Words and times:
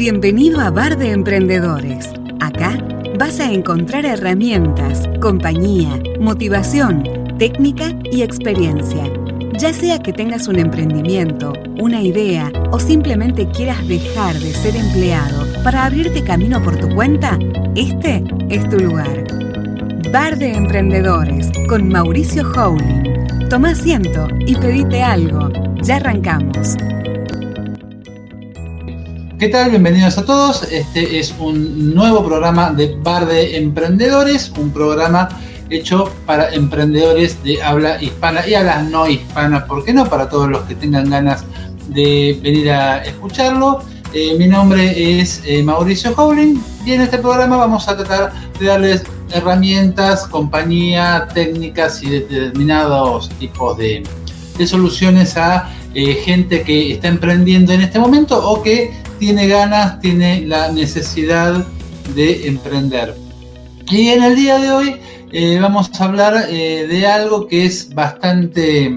Bienvenido 0.00 0.60
a 0.60 0.70
Bar 0.70 0.96
de 0.96 1.10
Emprendedores. 1.10 2.08
Acá 2.40 2.78
vas 3.18 3.38
a 3.38 3.52
encontrar 3.52 4.06
herramientas, 4.06 5.06
compañía, 5.20 5.90
motivación, 6.18 7.04
técnica 7.38 7.92
y 8.10 8.22
experiencia. 8.22 9.04
Ya 9.58 9.74
sea 9.74 9.98
que 9.98 10.14
tengas 10.14 10.48
un 10.48 10.58
emprendimiento, 10.58 11.52
una 11.78 12.00
idea 12.00 12.50
o 12.70 12.80
simplemente 12.80 13.46
quieras 13.50 13.86
dejar 13.86 14.34
de 14.36 14.54
ser 14.54 14.74
empleado 14.74 15.44
para 15.62 15.84
abrirte 15.84 16.24
camino 16.24 16.62
por 16.62 16.78
tu 16.78 16.88
cuenta, 16.94 17.38
este 17.76 18.24
es 18.48 18.66
tu 18.70 18.78
lugar. 18.78 19.26
Bar 20.10 20.38
de 20.38 20.54
Emprendedores 20.54 21.50
con 21.68 21.90
Mauricio 21.90 22.50
Howling. 22.56 23.50
Toma 23.50 23.72
asiento 23.72 24.28
y 24.46 24.56
pedite 24.56 25.02
algo. 25.02 25.50
Ya 25.82 25.96
arrancamos. 25.96 26.78
¿Qué 29.40 29.48
tal? 29.48 29.70
Bienvenidos 29.70 30.18
a 30.18 30.26
todos. 30.26 30.64
Este 30.64 31.18
es 31.18 31.34
un 31.38 31.94
nuevo 31.94 32.22
programa 32.22 32.74
de 32.74 32.94
Bar 33.02 33.24
de 33.24 33.56
Emprendedores, 33.56 34.52
un 34.58 34.70
programa 34.70 35.30
hecho 35.70 36.12
para 36.26 36.50
emprendedores 36.50 37.42
de 37.42 37.62
habla 37.62 38.02
hispana 38.02 38.46
y 38.46 38.52
habla 38.52 38.82
no 38.82 39.08
hispana, 39.08 39.64
¿por 39.64 39.82
qué 39.82 39.94
no? 39.94 40.04
Para 40.04 40.28
todos 40.28 40.50
los 40.50 40.60
que 40.64 40.74
tengan 40.74 41.08
ganas 41.08 41.42
de 41.88 42.38
venir 42.42 42.70
a 42.70 42.98
escucharlo. 42.98 43.82
Eh, 44.12 44.36
mi 44.38 44.46
nombre 44.46 45.20
es 45.22 45.42
eh, 45.46 45.62
Mauricio 45.62 46.12
Howling 46.14 46.62
y 46.84 46.92
en 46.92 47.00
este 47.00 47.16
programa 47.16 47.56
vamos 47.56 47.88
a 47.88 47.96
tratar 47.96 48.34
de 48.58 48.66
darles 48.66 49.04
herramientas, 49.32 50.26
compañía, 50.26 51.28
técnicas 51.32 52.02
y 52.02 52.10
determinados 52.10 53.30
tipos 53.38 53.78
de, 53.78 54.02
soluciones 54.66 55.38
a 55.38 55.70
eh, 55.94 56.12
gente 56.26 56.60
que 56.60 56.92
está 56.92 57.08
emprendiendo 57.08 57.72
en 57.72 57.80
este 57.80 57.98
momento 57.98 58.36
o 58.46 58.62
que 58.62 58.92
tiene 59.20 59.46
ganas, 59.46 60.00
tiene 60.00 60.40
la 60.46 60.72
necesidad 60.72 61.64
de 62.14 62.48
emprender. 62.48 63.14
Y 63.90 64.08
en 64.08 64.24
el 64.24 64.34
día 64.34 64.58
de 64.58 64.70
hoy 64.70 64.96
eh, 65.30 65.58
vamos 65.60 65.90
a 66.00 66.04
hablar 66.04 66.46
eh, 66.48 66.86
de 66.88 67.06
algo 67.06 67.46
que 67.46 67.66
es 67.66 67.94
bastante, 67.94 68.90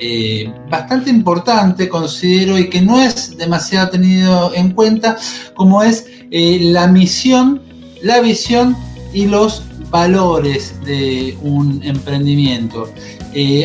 eh, 0.00 0.54
bastante 0.70 1.10
importante, 1.10 1.88
considero, 1.88 2.56
y 2.56 2.70
que 2.70 2.80
no 2.80 3.02
es 3.02 3.36
demasiado 3.36 3.90
tenido 3.90 4.54
en 4.54 4.70
cuenta, 4.70 5.16
como 5.54 5.82
es 5.82 6.06
la 6.30 6.86
misión, 6.86 7.60
la 8.02 8.20
visión 8.20 8.76
y 9.12 9.26
los 9.26 9.64
valores 9.90 10.76
de 10.84 11.36
un 11.42 11.82
emprendimiento. 11.82 12.88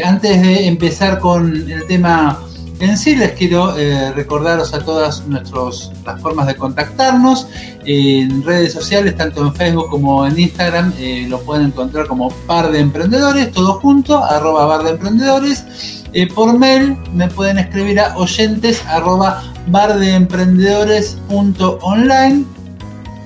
antes 0.03 0.41
de 0.41 0.67
empezar 0.67 1.19
con 1.19 1.71
el 1.71 1.85
tema 1.85 2.39
en 2.79 2.97
sí 2.97 3.15
les 3.15 3.33
quiero 3.33 3.77
eh, 3.77 4.11
recordaros 4.13 4.73
a 4.73 4.79
todas 4.79 5.27
nuestras 5.27 5.91
las 6.05 6.19
formas 6.21 6.47
de 6.47 6.55
contactarnos 6.55 7.47
en 7.85 8.41
redes 8.43 8.73
sociales, 8.73 9.15
tanto 9.15 9.41
en 9.41 9.53
Facebook 9.53 9.89
como 9.89 10.25
en 10.25 10.39
Instagram, 10.39 10.91
eh, 10.97 11.27
lo 11.29 11.39
pueden 11.41 11.67
encontrar 11.67 12.07
como 12.07 12.33
Bar 12.47 12.71
de 12.71 12.79
Emprendedores, 12.79 13.51
todo 13.51 13.73
junto, 13.79 14.23
arroba 14.23 14.65
Bar 14.65 14.83
de 14.83 14.89
Emprendedores. 14.91 16.03
Eh, 16.13 16.27
por 16.27 16.57
mail 16.57 16.97
me 17.13 17.27
pueden 17.29 17.59
escribir 17.59 17.99
a 17.99 18.15
oyentes 18.17 18.81
arroba 18.87 19.43
bardeemprendedores.online 19.67 22.45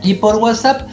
y 0.04 0.16
por 0.16 0.36
WhatsApp 0.38 0.90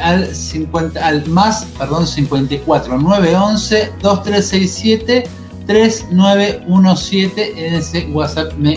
al, 0.00 0.32
50, 0.32 1.04
al 1.04 1.26
más 1.26 1.64
perdón, 1.76 2.06
54 2.06 2.98
911 2.98 3.92
2367 4.00 5.39
3917 5.70 7.66
en 7.66 7.74
ese 7.76 8.06
WhatsApp 8.06 8.52
me, 8.54 8.74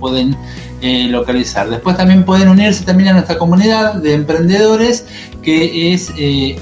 pueden 0.00 0.36
eh, 0.80 1.06
localizar. 1.06 1.70
Después 1.70 1.96
también 1.96 2.24
pueden 2.24 2.48
unirse 2.48 2.84
también 2.84 3.10
a 3.10 3.12
nuestra 3.12 3.38
comunidad 3.38 3.94
de 3.94 4.14
emprendedores 4.14 5.06
que 5.44 5.92
es 5.92 6.12
eh, 6.18 6.56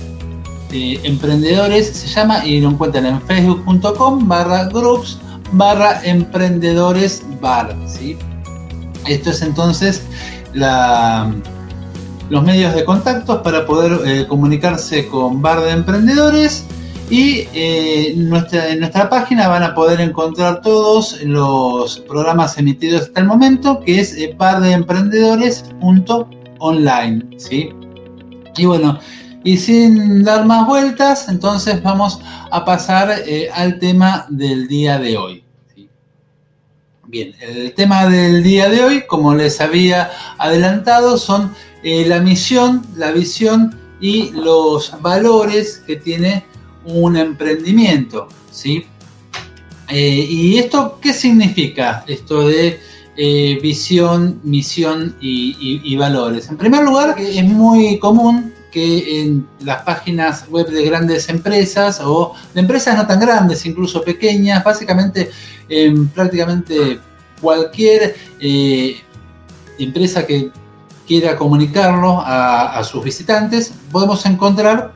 emprendedores, 0.71 1.87
se 1.89 2.07
llama 2.09 2.45
y 2.45 2.61
lo 2.61 2.69
encuentran 2.69 3.07
en 3.07 3.23
facebook.com 3.23 4.29
barra 4.29 4.65
groups 4.65 5.19
barra 5.53 6.03
emprendedores 6.05 7.23
bar. 7.41 7.75
Esto 9.07 9.31
es 9.31 9.41
entonces 9.41 10.03
los 10.53 12.43
medios 12.45 12.75
de 12.75 12.85
contacto 12.85 13.43
para 13.43 13.65
poder 13.65 14.07
eh, 14.07 14.27
comunicarse 14.29 15.09
con 15.09 15.41
Bar 15.41 15.63
de 15.63 15.71
Emprendedores 15.71 16.67
y 17.11 17.47
eh, 17.53 18.15
nuestra, 18.17 18.69
en 18.69 18.81
nuestra 18.81 19.11
página 19.11 19.49
van 19.49 19.65
a 19.65 19.75
poder 19.75 20.01
encontrar 20.01 20.63
todos 20.63 21.21
los 21.23 21.99
programas 21.99 22.57
emitidos 22.57 23.03
hasta 23.03 23.21
el 23.21 23.27
momento, 23.27 23.81
que 23.81 23.99
es 23.99 24.17
eh, 24.17 24.33
pardeemprendedores.online. 24.39 27.27
¿sí? 27.37 27.71
Y 28.57 28.65
bueno, 28.65 29.01
y 29.43 29.57
sin 29.57 30.23
dar 30.23 30.47
más 30.47 30.69
vueltas, 30.69 31.29
entonces 31.29 31.83
vamos 31.83 32.21
a 32.53 32.65
pasar 32.65 33.11
eh, 33.27 33.51
al 33.53 33.81
tema 33.81 34.27
del 34.29 34.69
día 34.69 35.01
de 35.01 35.17
hoy. 35.17 35.43
Bien, 37.09 37.35
el 37.41 37.75
tema 37.75 38.09
del 38.09 38.45
día 38.45 38.69
de 38.69 38.85
hoy, 38.85 39.03
como 39.09 39.35
les 39.35 39.61
había 39.61 40.13
adelantado, 40.39 41.19
son 41.19 41.53
la 41.83 42.21
misión, 42.21 42.87
la 42.97 43.11
visión 43.11 43.77
y 44.01 44.31
los 44.31 44.95
valores 45.03 45.83
que 45.85 45.97
tiene 45.97 46.45
un 46.93 47.17
emprendimiento, 47.17 48.29
¿sí? 48.51 48.87
Eh, 49.89 50.27
¿Y 50.29 50.59
esto 50.59 50.99
qué 51.01 51.13
significa? 51.13 52.05
Esto 52.07 52.47
de 52.47 52.81
eh, 53.17 53.59
visión, 53.61 54.41
misión 54.45 55.17
y, 55.21 55.97
valores. 55.97 56.49
En 56.49 56.57
primer 56.57 56.85
lugar, 56.85 57.17
es 57.19 57.45
muy 57.45 57.99
común 57.99 58.55
que 58.71 59.21
en 59.21 59.49
las 59.65 59.83
páginas 59.83 60.49
web 60.49 60.69
de 60.69 60.85
grandes 60.85 61.29
empresas 61.29 62.01
o 62.03 62.35
de 62.55 62.61
empresas 62.61 62.97
no 62.97 63.07
tan 63.07 63.19
grandes, 63.19 63.67
incluso 63.67 64.03
pequeñas, 64.03 64.63
básicamente 64.63 65.31
en 65.69 66.09
prácticamente 66.09 67.01
cualquier 67.41 68.15
eh, 68.41 69.01
empresa 69.79 70.25
que 70.25 70.53
quiera 71.07 71.37
comunicarlo 71.37 72.21
a, 72.21 72.79
a 72.79 72.85
sus 72.85 73.03
visitantes, 73.03 73.73
podemos 73.91 74.25
encontrar 74.25 74.95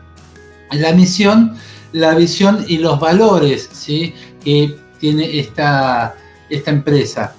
la 0.70 0.92
misión 0.92 1.56
la 1.94 2.14
visión 2.14 2.64
y 2.68 2.78
los 2.78 2.98
valores 2.98 3.70
¿sí? 3.72 4.12
que 4.44 4.76
tiene 4.98 5.38
esta, 5.38 6.14
esta 6.50 6.70
empresa. 6.70 7.34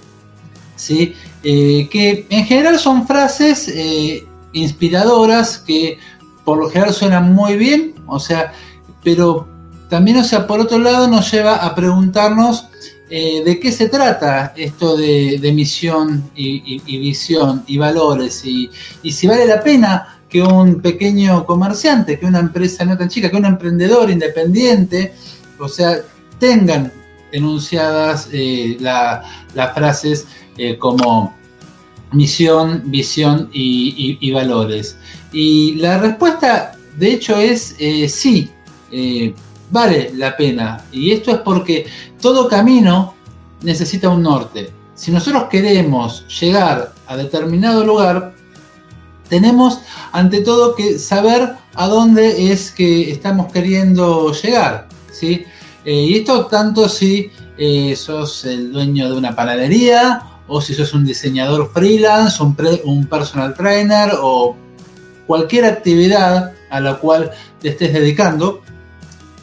¿sí? 0.76 1.14
Eh, 1.44 1.88
que 1.92 2.26
en 2.30 2.46
general 2.46 2.80
son 2.80 3.06
frases 3.06 3.68
eh, 3.68 4.26
inspiradoras 4.54 5.60
que 5.60 6.00
por 6.46 6.58
lo 6.58 6.70
general 6.70 6.94
suenan 6.94 7.34
muy 7.34 7.58
bien, 7.58 7.96
o 8.08 8.20
sea, 8.20 8.54
pero 9.04 9.48
también, 9.90 10.18
o 10.18 10.24
sea, 10.24 10.48
por 10.48 10.60
otro 10.60 10.80
lado 10.80 11.08
nos 11.08 11.30
lleva 11.32 11.58
a 11.58 11.76
preguntarnos 11.76 12.68
eh, 13.10 13.44
de 13.44 13.60
qué 13.60 13.72
se 13.72 13.90
trata 13.90 14.54
esto 14.56 14.96
de, 14.96 15.52
misión 15.54 16.32
y, 16.36 16.80
visión 17.00 17.64
y 17.68 17.78
valores 17.78 18.46
y, 18.46 18.70
y 19.04 19.12
si 19.12 19.28
vale 19.28 19.46
la 19.46 19.62
pena 19.62 20.15
que 20.36 20.42
un 20.42 20.82
pequeño 20.82 21.46
comerciante, 21.46 22.20
que 22.20 22.26
una 22.26 22.40
empresa 22.40 22.84
no 22.84 22.98
tan 22.98 23.08
chica, 23.08 23.32
que 23.32 23.38
un 23.38 23.46
emprendedor 23.46 24.10
independiente, 24.10 25.14
o 25.58 25.70
sea, 25.70 26.02
tengan 26.40 26.92
enunciadas 27.32 28.28
eh, 28.34 28.76
las 28.82 29.74
frases 29.74 30.28
eh, 30.58 30.78
como 30.78 31.34
misión, 32.12 32.84
visión 32.88 33.50
y, 33.54 34.30
valores. 34.34 34.98
Y 35.32 35.76
la 35.76 36.00
respuesta, 36.00 36.74
de 36.98 37.14
hecho, 37.14 37.38
es 37.38 37.78
eh, 37.80 38.10
sí, 38.10 38.52
vale 39.72 40.12
la 40.16 40.36
pena. 40.36 40.84
Y 40.92 41.12
esto 41.12 41.32
es 41.32 41.38
porque 41.38 41.88
todo 42.20 42.50
camino 42.50 43.14
necesita 43.62 44.10
un 44.10 44.24
norte. 44.24 44.70
Si 44.96 45.12
nosotros 45.12 45.46
queremos 45.50 46.28
llegar 46.28 46.94
a 47.08 47.16
determinado 47.16 47.86
lugar, 47.86 48.35
tenemos 49.30 49.80
ante 50.12 50.42
todo 50.42 50.76
que 50.76 51.00
saber 51.00 51.54
a 51.74 51.88
dónde 51.88 52.52
es 52.52 52.72
que 52.72 53.12
estamos 53.12 53.52
queriendo 53.52 54.32
llegar. 54.32 54.88
¿sí? 55.12 55.46
Eh, 55.84 55.94
y 55.94 56.16
esto 56.16 56.46
tanto 56.48 56.90
si 56.90 57.32
eh, 57.58 57.96
sos 57.96 58.46
el 58.46 58.72
dueño 58.72 59.10
de 59.10 59.18
una 59.18 59.36
panadería 59.36 60.22
o 60.48 60.62
si 60.62 60.74
sos 60.74 60.94
un 60.94 61.06
diseñador 61.06 61.72
freelance, 61.74 62.42
un, 62.42 62.56
un 62.86 63.08
personal 63.08 63.54
trainer 63.56 64.12
o 64.22 64.56
cualquier 65.28 65.66
actividad 65.66 66.54
a 66.70 66.80
la 66.80 66.96
cual 66.96 67.32
te 67.60 67.70
estés 67.70 67.94
dedicando, 67.94 68.62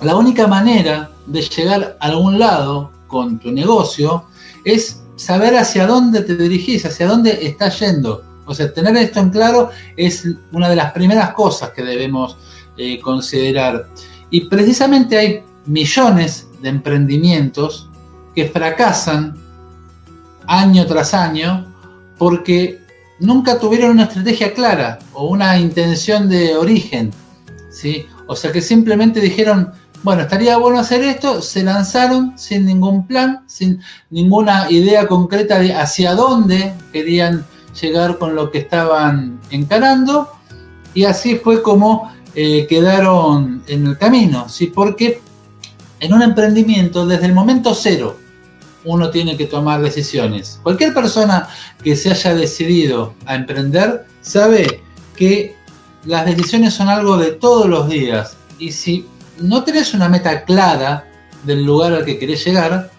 la 0.01 0.17
única 0.17 0.47
manera 0.47 1.11
de 1.27 1.43
llegar 1.43 1.97
a 2.01 2.07
algún 2.07 2.39
lado 2.39 2.91
con 3.07 3.39
tu 3.39 3.51
negocio 3.53 4.25
es 4.65 5.03
saber 5.17 5.57
hacia 5.57 5.87
dónde 5.87 6.23
te 6.23 6.37
dirigís, 6.37 6.85
hacia 6.85 7.07
dónde 7.07 7.47
estás 7.47 7.79
yendo. 7.81 8.25
O 8.47 8.55
sea, 8.55 8.73
tener 8.73 8.97
esto 8.97 9.21
en 9.21 9.31
claro 9.31 9.71
es 9.97 10.29
una 10.51 10.69
de 10.69 10.77
las 10.77 10.93
primeras 10.93 11.33
cosas 11.33 11.71
que 11.71 11.83
debemos 11.83 12.37
eh, 12.77 13.01
considerar. 13.01 13.89
Y 14.31 14.43
precisamente 14.49 15.19
hay 15.19 15.45
millones 15.67 16.49
de 16.61 16.69
emprendimientos 16.69 17.89
que 18.35 18.49
fracasan 18.49 19.37
año 20.47 20.87
tras 20.87 21.15
año 21.15 21.67
porque 22.19 22.81
nunca 23.21 23.59
tuvieron 23.59 23.93
una 23.93 24.05
estrategia 24.05 24.55
clara 24.55 24.99
o 25.13 25.29
una 25.29 25.59
intención 25.59 26.29
de 26.29 26.57
origen, 26.57 27.13
¿sí? 27.71 28.07
O 28.27 28.35
sea 28.35 28.51
que 28.53 28.61
simplemente 28.61 29.21
dijeron, 29.21 29.73
bueno, 30.03 30.23
estaría 30.23 30.57
bueno 30.57 30.81
hacer 30.81 31.03
esto, 31.05 31.41
se 31.41 31.63
lanzaron 31.63 32.37
sin 32.37 32.67
ningún 32.67 33.07
plan, 33.07 33.45
sin 33.47 33.81
ninguna 34.11 34.71
idea 34.71 35.07
concreta 35.07 35.61
de 35.61 35.75
hacia 35.75 36.15
dónde 36.15 36.75
querían 36.93 37.45
llegar 37.81 38.19
con 38.19 38.35
lo 38.35 38.51
que 38.51 38.59
estaban 38.59 39.41
encarando, 39.51 40.29
y 40.95 41.05
así 41.05 41.37
fue 41.37 41.63
como 41.63 42.13
eh, 42.35 42.67
quedaron 42.69 43.63
en 43.67 43.87
el 43.87 43.99
camino, 43.99 44.49
¿sí? 44.49 44.67
Porque 44.67 45.21
en 46.01 46.13
un 46.13 46.23
emprendimiento, 46.23 47.07
desde 47.07 47.27
el 47.27 47.35
momento 47.35 47.75
cero, 47.75 48.17
uno 48.85 49.11
tiene 49.11 49.37
que 49.37 49.47
tomar 49.47 49.81
decisiones. 49.81 50.59
Cualquier 50.63 50.93
persona 50.93 51.49
que 51.83 51.95
se 51.95 52.11
haya 52.11 52.35
decidido 52.35 53.15
a 53.27 53.37
emprender 53.37 54.07
sabe 54.21 54.83
que 55.15 55.55
las 56.05 56.27
decisiones 56.27 56.75
son 56.75 56.89
algo 56.89 57.17
de 57.17 57.33
todos 57.33 57.69
los 57.69 57.89
días 57.89 58.37
y 58.59 58.73
si 58.73 59.07
no 59.41 59.63
tenés 59.63 59.95
una 59.95 60.09
meta 60.09 60.45
clara 60.45 61.07
del 61.45 61.65
lugar 61.65 61.93
al 61.93 62.05
que 62.05 62.19
querés 62.19 62.45
llegar, 62.45 62.91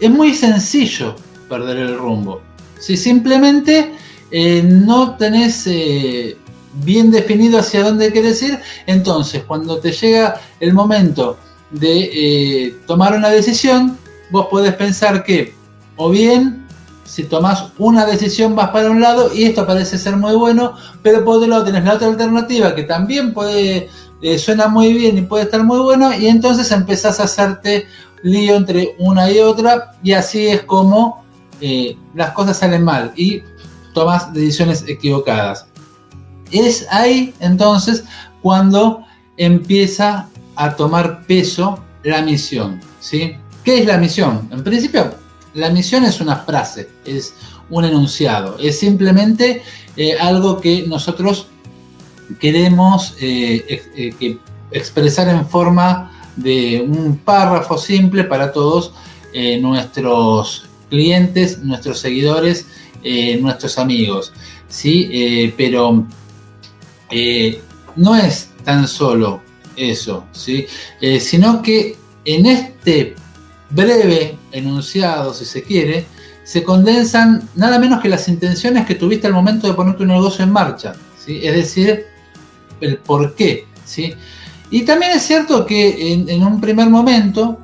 es 0.00 0.10
muy 0.10 0.34
sencillo 0.34 1.14
perder 1.48 1.78
el 1.78 1.96
rumbo. 1.96 2.42
Si 2.78 2.96
simplemente 2.96 3.92
eh, 4.30 4.62
no 4.62 5.16
tenés 5.16 5.66
eh, 5.66 6.36
bien 6.84 7.10
definido 7.10 7.58
hacia 7.58 7.84
dónde 7.84 8.12
querés 8.12 8.42
ir, 8.42 8.58
entonces 8.86 9.44
cuando 9.44 9.78
te 9.78 9.92
llega 9.92 10.40
el 10.60 10.72
momento 10.72 11.38
de 11.70 12.10
eh, 12.12 12.76
tomar 12.86 13.14
una 13.14 13.30
decisión, 13.30 13.98
vos 14.30 14.46
podés 14.50 14.74
pensar 14.74 15.22
que 15.24 15.54
o 15.96 16.10
bien 16.10 16.66
si 17.04 17.24
tomás 17.24 17.66
una 17.78 18.06
decisión 18.06 18.56
vas 18.56 18.70
para 18.70 18.90
un 18.90 19.00
lado 19.00 19.32
y 19.32 19.44
esto 19.44 19.66
parece 19.66 19.98
ser 19.98 20.16
muy 20.16 20.34
bueno, 20.34 20.74
pero 21.02 21.24
por 21.24 21.36
otro 21.36 21.48
lado 21.48 21.64
tenés 21.64 21.84
la 21.84 21.94
otra 21.94 22.08
alternativa 22.08 22.74
que 22.74 22.82
también 22.82 23.32
puede 23.32 23.88
suena 24.38 24.68
muy 24.68 24.94
bien 24.94 25.18
y 25.18 25.22
puede 25.22 25.44
estar 25.44 25.62
muy 25.62 25.78
bueno 25.80 26.12
y 26.14 26.28
entonces 26.28 26.72
empezás 26.72 27.20
a 27.20 27.24
hacerte 27.24 27.86
lío 28.22 28.56
entre 28.56 28.96
una 28.98 29.30
y 29.30 29.38
otra 29.38 29.92
y 30.02 30.12
así 30.12 30.46
es 30.46 30.62
como 30.62 31.23
eh, 31.60 31.96
las 32.14 32.32
cosas 32.32 32.58
salen 32.58 32.84
mal 32.84 33.12
y 33.16 33.42
tomas 33.92 34.32
decisiones 34.32 34.84
equivocadas. 34.86 35.66
Es 36.50 36.86
ahí 36.90 37.34
entonces 37.40 38.04
cuando 38.42 39.04
empieza 39.36 40.28
a 40.56 40.76
tomar 40.76 41.26
peso 41.26 41.78
la 42.02 42.22
misión, 42.22 42.80
¿sí? 43.00 43.36
¿Qué 43.64 43.78
es 43.78 43.86
la 43.86 43.96
misión? 43.98 44.48
En 44.52 44.62
principio, 44.62 45.14
la 45.54 45.70
misión 45.70 46.04
es 46.04 46.20
una 46.20 46.36
frase, 46.36 46.88
es 47.04 47.34
un 47.70 47.84
enunciado, 47.84 48.56
es 48.58 48.78
simplemente 48.78 49.62
eh, 49.96 50.18
algo 50.18 50.60
que 50.60 50.86
nosotros 50.86 51.46
queremos 52.38 53.14
eh, 53.20 54.38
expresar 54.70 55.28
en 55.28 55.46
forma 55.48 56.10
de 56.36 56.84
un 56.86 57.16
párrafo 57.16 57.78
simple 57.78 58.24
para 58.24 58.52
todos 58.52 58.92
nuestros 59.60 60.68
clientes, 60.94 61.58
nuestros 61.58 61.98
seguidores, 61.98 62.66
nuestros 63.40 63.78
amigos, 63.78 64.32
¿sí? 64.68 65.52
pero 65.56 66.06
no 67.96 68.16
es 68.16 68.50
tan 68.64 68.86
solo 68.86 69.42
eso, 69.76 70.24
¿sí? 70.32 70.66
sino 71.18 71.60
que 71.60 71.96
en 72.24 72.46
este 72.46 73.16
breve 73.70 74.36
enunciado, 74.52 75.34
si 75.34 75.44
se 75.44 75.62
quiere, 75.62 76.06
se 76.44 76.62
condensan 76.62 77.48
nada 77.54 77.78
menos 77.78 78.00
que 78.00 78.08
las 78.08 78.28
intenciones 78.28 78.86
que 78.86 78.94
tuviste 78.94 79.26
al 79.26 79.32
momento 79.32 79.66
de 79.66 79.74
poner 79.74 79.96
tu 79.96 80.04
negocio 80.04 80.44
en 80.44 80.52
marcha. 80.52 80.94
¿sí? 81.18 81.40
Es 81.42 81.54
decir, 81.54 82.06
el 82.80 82.98
por 82.98 83.34
qué. 83.34 83.66
¿sí? 83.84 84.14
Y 84.70 84.82
también 84.82 85.12
es 85.12 85.22
cierto 85.22 85.66
que 85.66 86.12
en, 86.12 86.42
un 86.42 86.60
primer 86.60 86.88
momento 86.90 87.58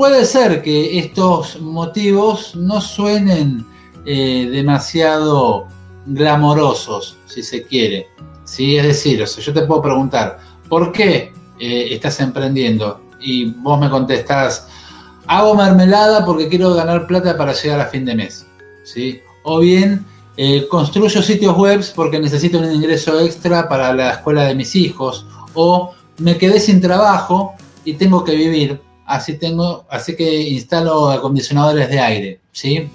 puede 0.00 0.24
ser 0.24 0.62
que 0.62 0.98
estos 0.98 1.60
motivos 1.60 2.56
no 2.56 2.80
suenen 2.80 3.66
eh, 4.06 4.48
demasiado 4.50 5.66
glamorosos, 6.06 7.18
si 7.26 7.42
se 7.42 7.64
quiere. 7.64 8.08
¿sí? 8.44 8.78
Es 8.78 8.84
decir, 8.84 9.22
yo 9.22 9.52
te 9.52 9.60
puedo 9.60 9.82
preguntar, 9.82 10.38
¿por 10.70 10.90
qué 10.90 11.34
eh, 11.58 11.88
estás 11.90 12.18
emprendiendo? 12.20 12.98
Y 13.20 13.50
vos 13.50 13.78
me 13.78 13.90
contestás, 13.90 14.68
hago 15.26 15.54
mermelada 15.54 16.24
porque 16.24 16.48
quiero 16.48 16.72
ganar 16.72 17.06
plata 17.06 17.36
para 17.36 17.52
llegar 17.52 17.80
a 17.80 17.86
fin 17.88 18.06
de 18.06 18.14
mes. 18.14 18.46
¿sí? 18.84 19.20
O 19.44 19.58
bien 19.58 20.06
eh, 20.38 20.66
construyo 20.70 21.20
sitios 21.20 21.54
web 21.58 21.84
porque 21.94 22.18
necesito 22.18 22.58
un 22.58 22.72
ingreso 22.72 23.20
extra 23.20 23.68
para 23.68 23.92
la 23.92 24.12
escuela 24.12 24.44
de 24.44 24.54
mis 24.54 24.74
hijos. 24.76 25.26
O 25.52 25.92
me 26.16 26.38
quedé 26.38 26.58
sin 26.58 26.80
trabajo 26.80 27.52
y 27.84 27.92
tengo 27.92 28.24
que 28.24 28.34
vivir. 28.34 28.89
Así, 29.10 29.38
tengo, 29.38 29.84
así 29.90 30.14
que 30.14 30.50
instalo 30.50 31.10
acondicionadores 31.10 31.88
de 31.88 31.98
aire. 31.98 32.40
¿sí? 32.52 32.88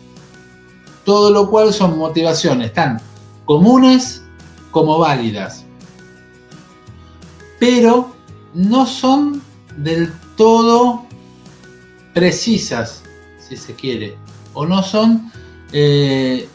Todo 1.04 1.30
lo 1.30 1.50
cual 1.50 1.74
son 1.74 1.98
motivaciones 1.98 2.74
tan 2.74 3.02
comunes 3.44 4.24
como 4.72 4.98
válidas. 4.98 5.66
Pero 7.60 8.16
no 8.54 8.86
son 8.86 9.42
del 9.78 10.12
todo 10.38 11.04
precisas, 12.14 13.04
si 13.38 13.58
se 13.58 13.74
quiere, 13.74 14.16
o 14.54 14.66
no 14.66 14.82
son 14.84 15.32
eh, 15.74 16.48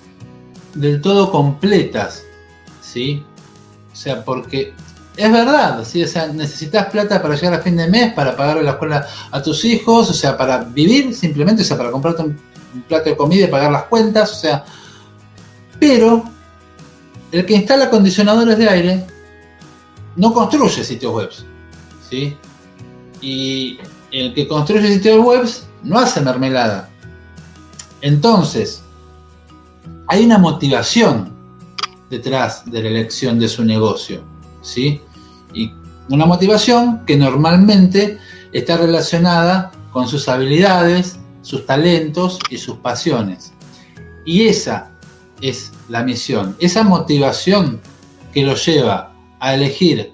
del 0.75 1.03
todo 1.03 1.31
completas, 1.31 2.25
¿sí? 2.81 3.23
O 3.93 3.97
sea, 3.97 4.25
porque 4.25 4.73
es 5.21 5.31
verdad, 5.31 5.81
o 5.81 5.85
sea, 5.85 6.29
necesitas 6.29 6.87
plata 6.87 7.21
para 7.21 7.35
llegar 7.35 7.53
a 7.53 7.59
fin 7.63 7.77
de 7.77 7.87
mes, 7.89 8.15
para 8.15 8.35
pagar 8.35 8.63
la 8.63 8.71
escuela 8.71 9.07
a 9.31 9.43
tus 9.43 9.67
hijos, 9.67 10.09
o 10.09 10.15
sea, 10.15 10.35
para 10.35 10.65
vivir 10.65 11.15
simplemente, 11.15 11.61
o 11.61 11.65
sea, 11.65 11.77
para 11.77 11.91
comprarte 11.91 12.23
un, 12.23 12.41
plato 12.89 13.11
de 13.11 13.17
comida 13.17 13.45
y 13.45 13.49
pagar 13.49 13.71
las 13.71 13.83
cuentas, 13.85 14.33
o 14.33 14.35
sea, 14.37 14.65
pero 15.79 16.25
el 17.33 17.45
que 17.45 17.55
instala 17.55 17.87
acondicionadores 17.87 18.57
de 18.57 18.69
aire 18.69 19.07
no 20.17 20.33
construye 20.33 20.85
sitios 20.85 21.13
web, 21.13 21.31
¿sí? 22.09 22.37
Y 23.21 23.79
el 24.13 24.33
que 24.33 24.49
construye 24.49 24.89
sitios 24.89 25.19
web 25.23 25.47
no 25.83 25.99
hace 25.99 26.21
mermelada. 26.23 26.89
Entonces, 28.01 28.83
hay 30.07 30.25
una 30.25 30.39
motivación 30.39 31.31
detrás 32.09 32.65
de 32.71 32.83
la 32.83 32.89
elección 32.89 33.39
de 33.39 33.49
su 33.49 33.65
negocio, 33.65 34.23
¿sí? 34.63 35.03
Y 35.53 35.73
una 36.09 36.27
motivación 36.27 37.05
que 37.07 37.17
normalmente 37.17 38.19
está 38.53 38.77
relacionada 38.77 39.71
con 39.93 40.09
sus 40.09 40.29
habilidades, 40.29 41.19
sus 41.43 41.67
talentos 41.67 42.39
y 42.51 42.59
sus 42.59 42.77
pasiones. 42.77 43.53
Y 44.25 44.47
esa 44.47 44.91
es 45.41 45.73
la 45.89 46.03
misión, 46.03 46.57
esa 46.61 46.83
motivación 46.83 47.81
que 48.33 48.45
lo 48.45 48.55
lleva 48.55 49.13
a 49.41 49.55
elegir 49.55 50.13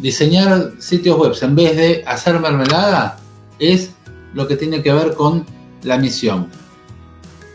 diseñar 0.00 0.72
sitios 0.78 1.18
web 1.18 1.34
en 1.40 1.54
vez 1.54 1.76
de 1.76 2.04
hacer 2.06 2.38
mermelada 2.40 3.18
es 3.58 3.90
lo 4.34 4.46
que 4.48 4.56
tiene 4.56 4.82
que 4.82 4.92
ver 4.92 5.14
con 5.14 5.44
la 5.82 5.98
misión. 5.98 6.48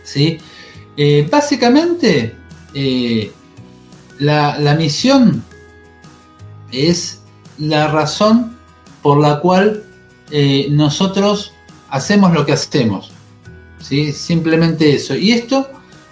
¿Sí? 0.03 0.37
Eh, 0.97 1.27
básicamente, 1.29 2.35
eh, 2.73 3.31
la, 4.19 4.75
misión 4.77 5.43
es 6.71 7.21
la 7.57 7.87
razón 7.87 8.55
por 9.01 9.19
la 9.19 9.39
cual 9.39 9.83
eh, 10.31 10.67
nosotros 10.71 11.53
hacemos 11.89 12.33
lo 12.33 12.45
que 12.45 12.53
hacemos. 12.53 13.11
¿sí? 13.79 14.11
Simplemente 14.11 14.95
eso. 14.95 15.15
Y 15.15 15.31
esto 15.31 15.69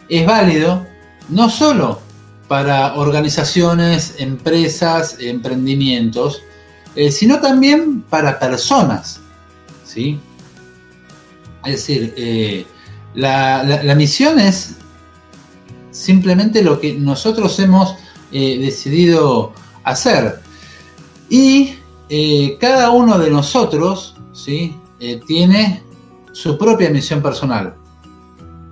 es 0.10 0.25
válido 0.25 0.86
no 1.29 1.50
solo 1.50 2.00
para 2.48 2.93
organizaciones, 2.95 4.15
empresas, 4.19 5.17
emprendimientos, 5.19 6.43
eh, 6.95 7.12
sino 7.12 7.39
también 7.39 8.01
para 8.03 8.39
personas. 8.39 9.19
¿sí? 9.83 10.19
Es 11.65 11.72
decir, 11.72 12.13
eh, 12.15 12.67
la, 13.15 13.95
misión 13.98 14.39
es 14.39 14.75
simplemente 15.89 16.62
lo 16.62 16.79
que 16.79 16.93
nosotros 16.93 17.57
hemos 17.60 17.95
decidido 18.31 19.53
hacer. 19.83 20.42
Y 21.33 21.73
cada 22.59 22.91
uno 22.91 23.17
de 23.17 23.31
nosotros 23.31 24.15
¿sí? 24.33 24.75
tiene 25.25 25.81
su 26.31 26.59
propia 26.59 26.91
misión 26.91 27.23
personal. 27.23 27.73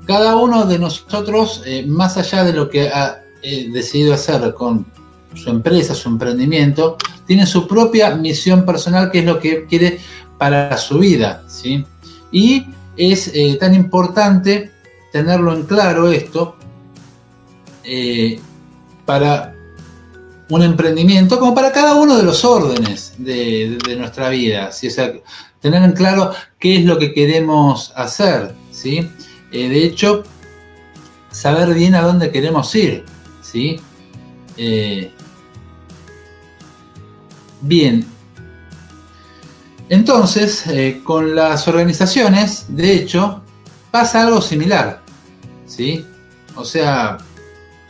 Cada 0.06 0.36
uno 0.36 0.65
de 0.65 0.77
nosotros, 0.77 1.63
más 1.88 2.18
allá 2.18 2.44
de 2.44 2.53
lo 2.53 2.70
que 2.70 2.89
ha, 2.89 3.18
decidido 3.41 4.13
hacer 4.13 4.53
con 4.53 4.86
su 5.34 5.50
empresa, 5.50 5.96
su 5.96 6.10
emprendimiento, 6.10 6.98
tiene 7.25 7.48
su 7.48 7.68
propia 7.68 8.13
misión 8.15 8.63
personal, 8.63 9.10
que 9.10 9.20
es 9.20 9.25
lo 9.25 9.39
que 9.39 9.65
quiere 9.65 10.00
para 10.38 10.77
su 10.77 11.00
vida. 11.00 11.44
¿sí? 11.48 11.84
Y 12.32 12.65
es 12.98 13.32
eh, 13.34 13.58
tan 13.60 13.74
importante 13.74 14.72
tenerlo 15.12 15.53
en 15.53 15.63
claro 15.63 16.12
esto, 16.12 16.56
eh, 17.84 18.39
para 19.06 19.50
un 20.51 20.63
emprendimiento, 20.63 21.39
como 21.39 21.55
para 21.55 21.72
cada 21.72 21.96
uno 21.96 22.17
de 22.17 22.24
los 22.24 22.43
órdenes 22.43 23.13
de, 23.17 23.77
nuestra 23.98 24.27
vida. 24.27 24.74
¿sí? 24.74 24.89
O 24.89 25.22
tener 25.62 25.81
en 25.81 25.93
claro 25.93 26.34
qué 26.60 26.75
es 26.75 26.84
lo 26.86 27.00
que 27.00 27.13
queremos 27.13 27.93
hacer. 27.96 28.53
¿sí? 28.70 29.10
Eh, 29.53 29.70
de 29.70 29.86
hecho, 29.86 30.24
saber 31.31 31.74
bien 31.74 31.96
a 31.96 32.01
dónde 32.01 32.31
queremos 32.31 32.75
ir. 32.75 33.05
¿sí? 33.41 33.79
Eh, 34.58 35.10
bien. 37.62 38.05
Entonces, 39.88 40.67
eh, 40.67 41.00
con 41.01 41.34
las 41.34 41.65
organizaciones, 41.70 42.65
de 42.67 42.93
hecho, 42.93 43.41
pasa 43.89 44.24
algo 44.24 44.41
similar. 44.41 45.01
¿sí? 45.65 46.05
O 46.55 46.65
sea, 46.65 47.20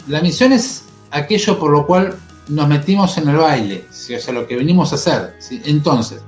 la 0.07 0.21
misión 0.21 0.53
es 0.53 0.83
aquello 1.09 1.57
por 1.57 1.71
lo 1.71 1.87
cual 1.87 2.15
nos 2.51 2.67
metimos 2.67 3.17
en 3.17 3.29
el 3.29 3.37
baile, 3.37 3.85
o 3.89 3.93
sea, 3.93 4.33
lo 4.33 4.45
que 4.45 4.57
venimos 4.57 4.91
a 4.91 4.95
hacer. 4.95 5.37
Entonces, 5.65 6.21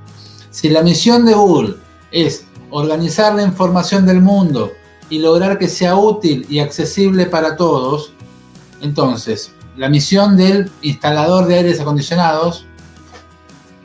si 0.50 0.70
la 0.70 0.82
misión 0.82 1.26
de 1.26 1.34
Google 1.34 1.76
es 2.10 2.46
organizar 2.70 3.34
la 3.34 3.42
información 3.42 4.06
del 4.06 4.22
mundo 4.22 4.72
y 5.10 5.18
lograr 5.18 5.58
que 5.58 5.68
sea 5.68 5.96
útil 5.96 6.46
y 6.48 6.60
accesible 6.60 7.26
para 7.26 7.56
todos, 7.56 8.12
entonces 8.80 9.52
la 9.76 9.90
misión 9.90 10.36
del 10.36 10.70
instalador 10.80 11.46
de 11.46 11.56
aires 11.56 11.80
acondicionados, 11.80 12.64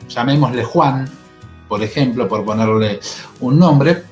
llamémosle 0.08 0.64
Juan, 0.64 1.10
por 1.68 1.82
ejemplo, 1.82 2.26
por 2.26 2.44
ponerle 2.44 3.00
un 3.40 3.58
nombre, 3.58 4.02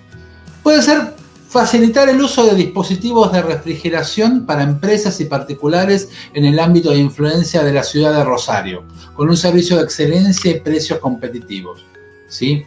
puede 0.63 0.83
ser 0.83 1.15
facilitar 1.49 2.09
el 2.11 2.21
uso 2.21 2.45
de 2.47 2.55
dispositivos 2.55 3.33
de 3.33 3.41
refrigeración 3.41 4.45
para 4.45 4.63
empresas 4.63 5.19
y 5.21 5.25
particulares 5.25 6.11
en 6.35 6.45
el 6.45 6.59
ámbito 6.59 6.91
de 6.91 6.99
influencia 6.99 7.65
de 7.65 7.73
la 7.73 7.83
ciudad 7.83 8.13
de 8.13 8.23
Rosario, 8.23 8.85
con 9.15 9.31
un 9.31 9.37
servicio 9.37 9.77
de 9.77 9.85
excelencia 9.85 10.51
y 10.51 10.61
precios 10.61 10.99
competitivos. 10.99 11.85
¿sí? 12.29 12.65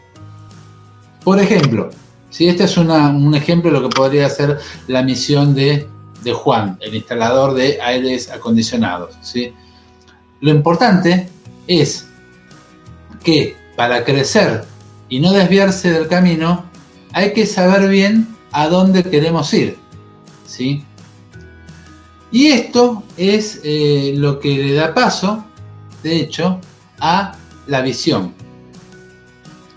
Por 1.23 1.39
ejemplo, 1.39 1.91
este 2.31 2.63
es 2.63 2.77
un 2.77 3.35
ejemplo 3.35 3.71
de 3.71 3.79
lo 3.79 3.87
que 3.87 3.95
podría 3.95 4.27
ser 4.29 4.59
la 4.87 5.03
misión 5.03 5.53
de, 5.53 5.87
Juan, 6.33 6.77
el 6.81 6.95
instalador 6.95 7.53
de 7.53 7.79
aires 7.81 8.31
acondicionados. 8.31 9.15
¿sí? 9.21 9.53
Lo 10.39 10.49
importante 10.49 11.29
es 11.67 12.07
que 13.23 13.55
para 13.75 14.03
crecer 14.03 14.63
y 15.07 15.19
no 15.19 15.33
desviarse 15.33 15.91
del 15.91 16.07
camino, 16.07 16.65
hay 17.13 17.33
que 17.33 17.45
saber 17.45 17.87
bien 17.89 18.27
a 18.51 18.67
dónde 18.67 19.03
queremos 19.03 19.53
ir. 19.53 19.77
¿sí? 20.45 20.83
Y 22.31 22.47
esto 22.47 23.03
es 23.17 23.59
eh, 23.63 24.13
lo 24.15 24.39
que 24.39 24.57
le 24.57 24.73
da 24.73 24.93
paso, 24.93 25.45
de 26.03 26.17
hecho, 26.17 26.59
a 26.99 27.35
la 27.67 27.81
visión. 27.81 28.33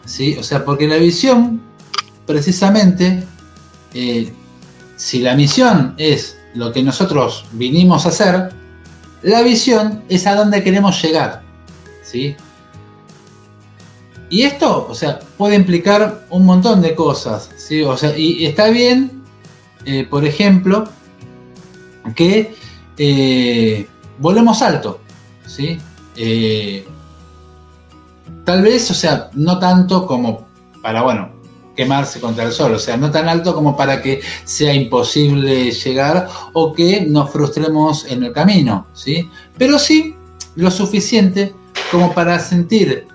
¿sí? 0.05 0.37
O 0.39 0.43
sea, 0.43 0.65
porque 0.65 0.87
la 0.87 0.97
visión, 0.97 1.61
precisamente, 2.27 3.25
eh, 3.93 4.33
si 4.97 5.21
la 5.21 5.35
misión 5.35 5.95
es 5.99 6.39
lo 6.55 6.73
que 6.73 6.83
nosotros 6.83 7.45
vinimos 7.53 8.07
a 8.07 8.11
hacer, 8.11 8.53
la 9.23 9.43
visión 9.43 10.05
es 10.09 10.27
a 10.27 10.35
dónde 10.35 10.63
queremos 10.63 11.03
llegar. 11.03 11.43
¿sí? 12.03 12.37
Y 14.35 14.43
esto, 14.43 14.89
o 14.91 14.95
sea, 14.97 15.21
puede 15.39 15.55
implicar 15.55 16.27
un 16.29 16.45
montón 16.45 16.83
de 16.83 16.97
cosas, 16.97 17.51
¿sí? 17.57 17.83
O 17.83 17.97
sea, 17.97 18.19
y 18.19 18.45
está 18.45 18.69
bien, 18.69 19.23
eh, 19.85 20.09
por 20.11 20.25
ejemplo, 20.25 20.89
que 22.17 22.53
eh, 22.99 23.87
volemos 24.19 24.61
alto, 24.61 24.99
¿sí? 25.47 25.79
Eh, 26.17 26.85
tal 28.45 28.63
vez, 28.63 28.91
o 28.91 28.95
sea, 28.95 29.31
no 29.35 29.61
tanto 29.61 30.05
como 30.05 30.49
para, 30.83 31.03
bueno, 31.03 31.31
quemarse 31.77 32.19
contra 32.19 32.43
el 32.43 32.51
sol, 32.51 32.75
o 32.75 32.79
sea, 32.81 32.97
no 32.97 33.13
tan 33.13 33.29
alto 33.29 33.55
como 33.55 33.77
para 33.77 34.03
que 34.03 34.21
sea 34.43 34.75
imposible 34.75 35.71
llegar 35.71 36.29
o 36.55 36.73
que 36.73 37.03
nos 37.03 37.31
frustremos 37.31 38.05
en 38.07 38.25
el 38.25 38.33
camino, 38.33 38.89
¿sí? 38.95 39.31
Pero 39.57 39.79
sí 39.79 40.17
lo 40.57 40.73
suficiente 40.73 41.55
como 41.93 42.13
para 42.13 42.41
sentir 42.41 43.14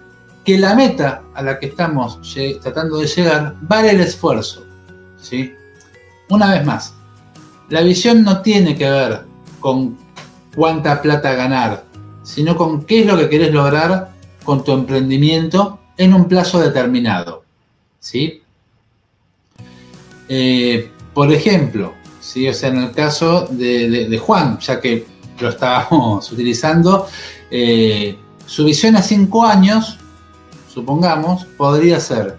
que 0.50 0.58
la 0.58 0.74
meta 0.74 1.22
a 1.36 1.44
la 1.44 1.60
que 1.60 1.68
estamos 1.68 2.20
tratando 2.63 2.98
de 2.98 3.06
llegar 3.06 3.53
vale 3.62 3.91
el 3.91 4.01
esfuerzo. 4.01 4.65
¿sí? 5.22 5.53
Una 6.27 6.56
vez 6.56 6.65
más, 6.65 6.96
la 7.70 7.82
visión 7.82 8.24
no 8.24 8.41
tiene 8.41 8.75
que 8.75 8.89
ver 8.89 9.25
con 9.60 9.96
cuánta 10.56 11.03
plata 11.03 11.36
ganar, 11.36 11.84
sino 12.24 12.58
con 12.58 12.84
qué 12.84 13.01
es 13.01 13.06
lo 13.06 13.15
que 13.15 13.29
querés 13.29 13.53
lograr 13.53 14.10
con 14.44 14.63
tu 14.63 14.72
emprendimiento 14.72 15.79
en 15.98 16.15
un 16.15 16.27
plazo 16.27 16.60
determinado. 16.60 17.44
¿sí? 18.00 18.41
Eh, 20.29 20.89
por 21.13 21.32
ejemplo, 21.32 21.94
¿sí? 22.20 22.48
o 22.50 22.53
sea, 22.56 22.70
en 22.70 22.77
el 22.77 22.91
caso 22.91 23.46
de, 23.51 24.18
Juan, 24.18 24.58
ya 24.58 24.82
que 24.82 25.06
lo 25.39 25.50
estábamos 25.50 26.32
utilizando, 26.32 27.06
eh, 27.51 28.18
su 28.48 28.65
visión 28.65 28.96
a 28.96 29.03
cinco 29.03 29.46
años 29.46 30.00
supongamos, 30.72 31.46
podría 31.58 32.00
ser 32.00 32.38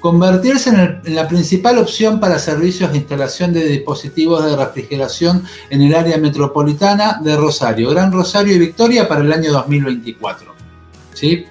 convertirse 0.00 0.70
en, 0.70 1.14
la 1.14 1.28
principal 1.28 1.78
opción 1.78 2.20
para 2.20 2.38
servicios 2.38 2.90
de 2.90 2.98
instalación 2.98 3.52
de 3.52 3.64
dispositivos 3.64 4.44
de 4.44 4.56
refrigeración 4.56 5.44
en 5.68 5.82
el 5.82 5.94
área 5.94 6.16
metropolitana 6.16 7.20
de 7.22 7.36
Rosario, 7.36 7.90
Gran 7.90 8.10
Rosario 8.10 8.54
y 8.54 8.58
Victoria 8.58 9.06
para 9.06 9.20
el 9.20 9.32
año 9.32 9.52
2024. 9.52 10.54
¿Sí? 11.12 11.44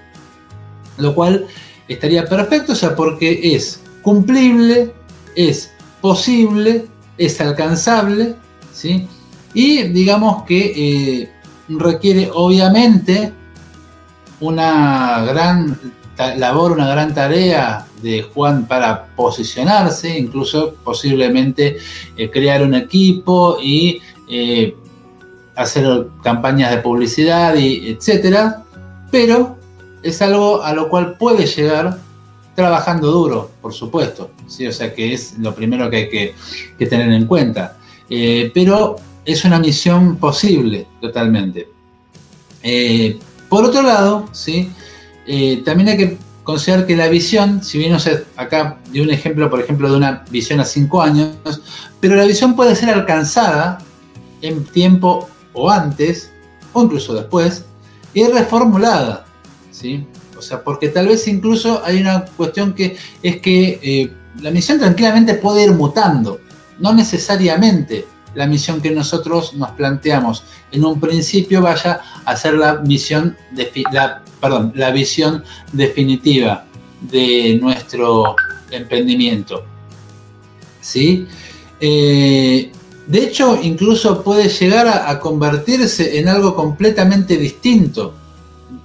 Lo 0.98 1.14
cual 1.14 1.46
estaría 1.88 2.26
perfecto, 2.26 2.72
o 2.72 2.76
sea, 2.76 2.96
porque 2.96 3.54
es 3.54 3.80
cumplible, 4.02 4.92
es 5.36 5.70
posible, 6.00 6.86
es 7.18 7.40
alcanzable, 7.40 8.34
¿sí? 8.72 9.06
Y 9.54 9.82
digamos 9.84 10.44
que 10.44 10.72
eh, 11.22 11.32
requiere 11.68 12.30
obviamente 12.32 13.32
una 14.40 15.24
gran 15.24 15.78
labor, 16.36 16.72
una 16.72 16.88
gran 16.88 17.14
tarea 17.14 17.86
de 18.02 18.22
Juan 18.22 18.66
para 18.66 19.06
posicionarse, 19.16 20.18
incluso 20.18 20.74
posiblemente 20.84 21.78
eh, 22.16 22.30
crear 22.30 22.62
un 22.62 22.74
equipo 22.74 23.58
y 23.60 24.00
eh, 24.28 24.74
hacer 25.56 26.08
campañas 26.22 26.70
de 26.70 26.78
publicidad 26.78 27.54
y 27.54 27.90
etcétera, 27.90 28.62
pero 29.10 29.56
es 30.02 30.20
algo 30.22 30.62
a 30.62 30.72
lo 30.72 30.88
cual 30.88 31.16
puede 31.18 31.46
llegar 31.46 31.98
trabajando 32.54 33.10
duro, 33.10 33.50
por 33.60 33.72
supuesto, 33.72 34.30
¿sí? 34.46 34.66
o 34.66 34.72
sea 34.72 34.94
que 34.94 35.12
es 35.14 35.38
lo 35.38 35.54
primero 35.54 35.88
que 35.90 35.96
hay 35.96 36.08
que, 36.08 36.86
tener 36.86 37.10
en 37.12 37.26
cuenta, 37.26 37.76
eh, 38.08 38.50
pero 38.52 38.96
es 39.24 39.44
una 39.44 39.58
misión 39.58 40.16
posible 40.16 40.86
totalmente. 41.00 41.68
por 43.48 43.64
otro 43.64 43.82
lado, 43.82 44.28
¿sí? 44.32 44.70
Eh, 45.26 45.62
también 45.64 45.90
hay 45.90 45.96
que 45.96 46.18
considerar 46.44 46.86
que 46.86 46.96
la 46.96 47.08
visión, 47.08 47.62
si 47.62 47.78
bien 47.78 47.96
acá 48.36 48.78
de 48.90 49.02
un 49.02 49.10
ejemplo, 49.10 49.48
por 49.50 49.60
ejemplo, 49.60 49.90
de 49.90 49.96
una 49.96 50.24
visión 50.30 50.60
a 50.60 50.64
cinco 50.64 51.02
años, 51.02 51.36
pero 52.00 52.16
la 52.16 52.24
visión 52.24 52.56
puede 52.56 52.74
ser 52.74 52.90
alcanzada 52.90 53.78
en 54.42 54.64
tiempo 54.64 55.28
o 55.52 55.70
antes, 55.70 56.30
o 56.72 56.82
incluso 56.82 57.14
después, 57.14 57.64
y 58.14 58.24
reformulada, 58.24 59.26
¿sí? 59.70 60.06
O 60.36 60.42
sea, 60.42 60.64
porque 60.64 60.88
tal 60.88 61.08
vez 61.08 61.28
incluso 61.28 61.82
hay 61.84 62.00
una 62.00 62.24
cuestión 62.24 62.72
que 62.72 62.96
es 63.22 63.40
que 63.40 63.78
eh, 63.82 64.12
la 64.40 64.50
misión 64.50 64.78
tranquilamente 64.78 65.34
puede 65.34 65.64
ir 65.64 65.72
mutando, 65.72 66.40
no 66.78 66.94
necesariamente 66.94 68.06
la 68.34 68.46
misión 68.46 68.80
que 68.80 68.90
nosotros 68.90 69.54
nos 69.54 69.70
planteamos 69.72 70.44
en 70.72 70.84
un 70.84 71.00
principio 71.00 71.62
vaya 71.62 72.00
a 72.24 72.36
ser 72.36 72.54
la 72.54 72.76
misión, 72.76 73.36
la, 73.92 74.22
perdón, 74.40 74.72
la 74.74 74.90
visión 74.90 75.44
definitiva 75.72 76.64
de 77.00 77.58
nuestro 77.60 78.36
emprendimiento. 78.70 79.64
¿Sí? 80.80 81.26
Eh, 81.80 82.70
de 83.06 83.24
hecho, 83.24 83.58
incluso 83.60 84.22
puede 84.22 84.48
llegar 84.48 84.86
a, 84.86 85.18
convertirse 85.18 86.18
en 86.18 86.28
algo 86.28 86.54
completamente 86.54 87.36
distinto 87.36 88.14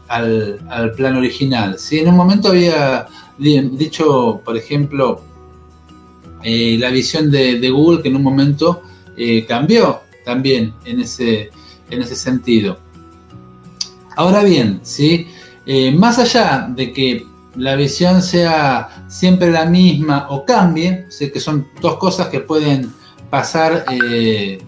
al, 0.07 0.59
plan 0.95 1.15
original. 1.15 1.77
Si 1.77 1.99
En 1.99 2.09
un 2.09 2.15
momento 2.15 2.49
había 2.49 3.07
dicho, 3.37 4.41
por 4.43 4.57
ejemplo, 4.57 5.21
eh, 6.43 6.77
la 6.79 6.89
visión 6.89 7.29
de 7.29 7.69
Google 7.69 8.01
que 8.01 8.09
en 8.09 8.15
un 8.15 8.23
momento 8.23 8.81
eh, 9.17 9.45
cambió 9.45 10.01
también 10.23 10.73
en 10.85 11.01
ese, 11.01 11.49
en 11.89 12.01
ese 12.01 12.15
sentido. 12.15 12.79
Ahora 14.15 14.43
bien, 14.43 14.79
¿sí? 14.83 15.27
Eh, 15.65 15.91
más 15.91 16.19
allá 16.19 16.67
de 16.69 16.91
que 16.91 17.25
la 17.55 17.75
visión 17.75 18.21
sea 18.21 19.05
siempre 19.07 19.51
la 19.51 19.65
misma 19.65 20.27
o 20.29 20.45
cambie, 20.45 21.05
sé 21.09 21.31
que 21.31 21.39
son 21.39 21.67
dos 21.81 21.97
cosas 21.97 22.27
que 22.27 22.41
pueden 22.41 22.91
pasar 23.29 23.85
eh, 23.91 24.61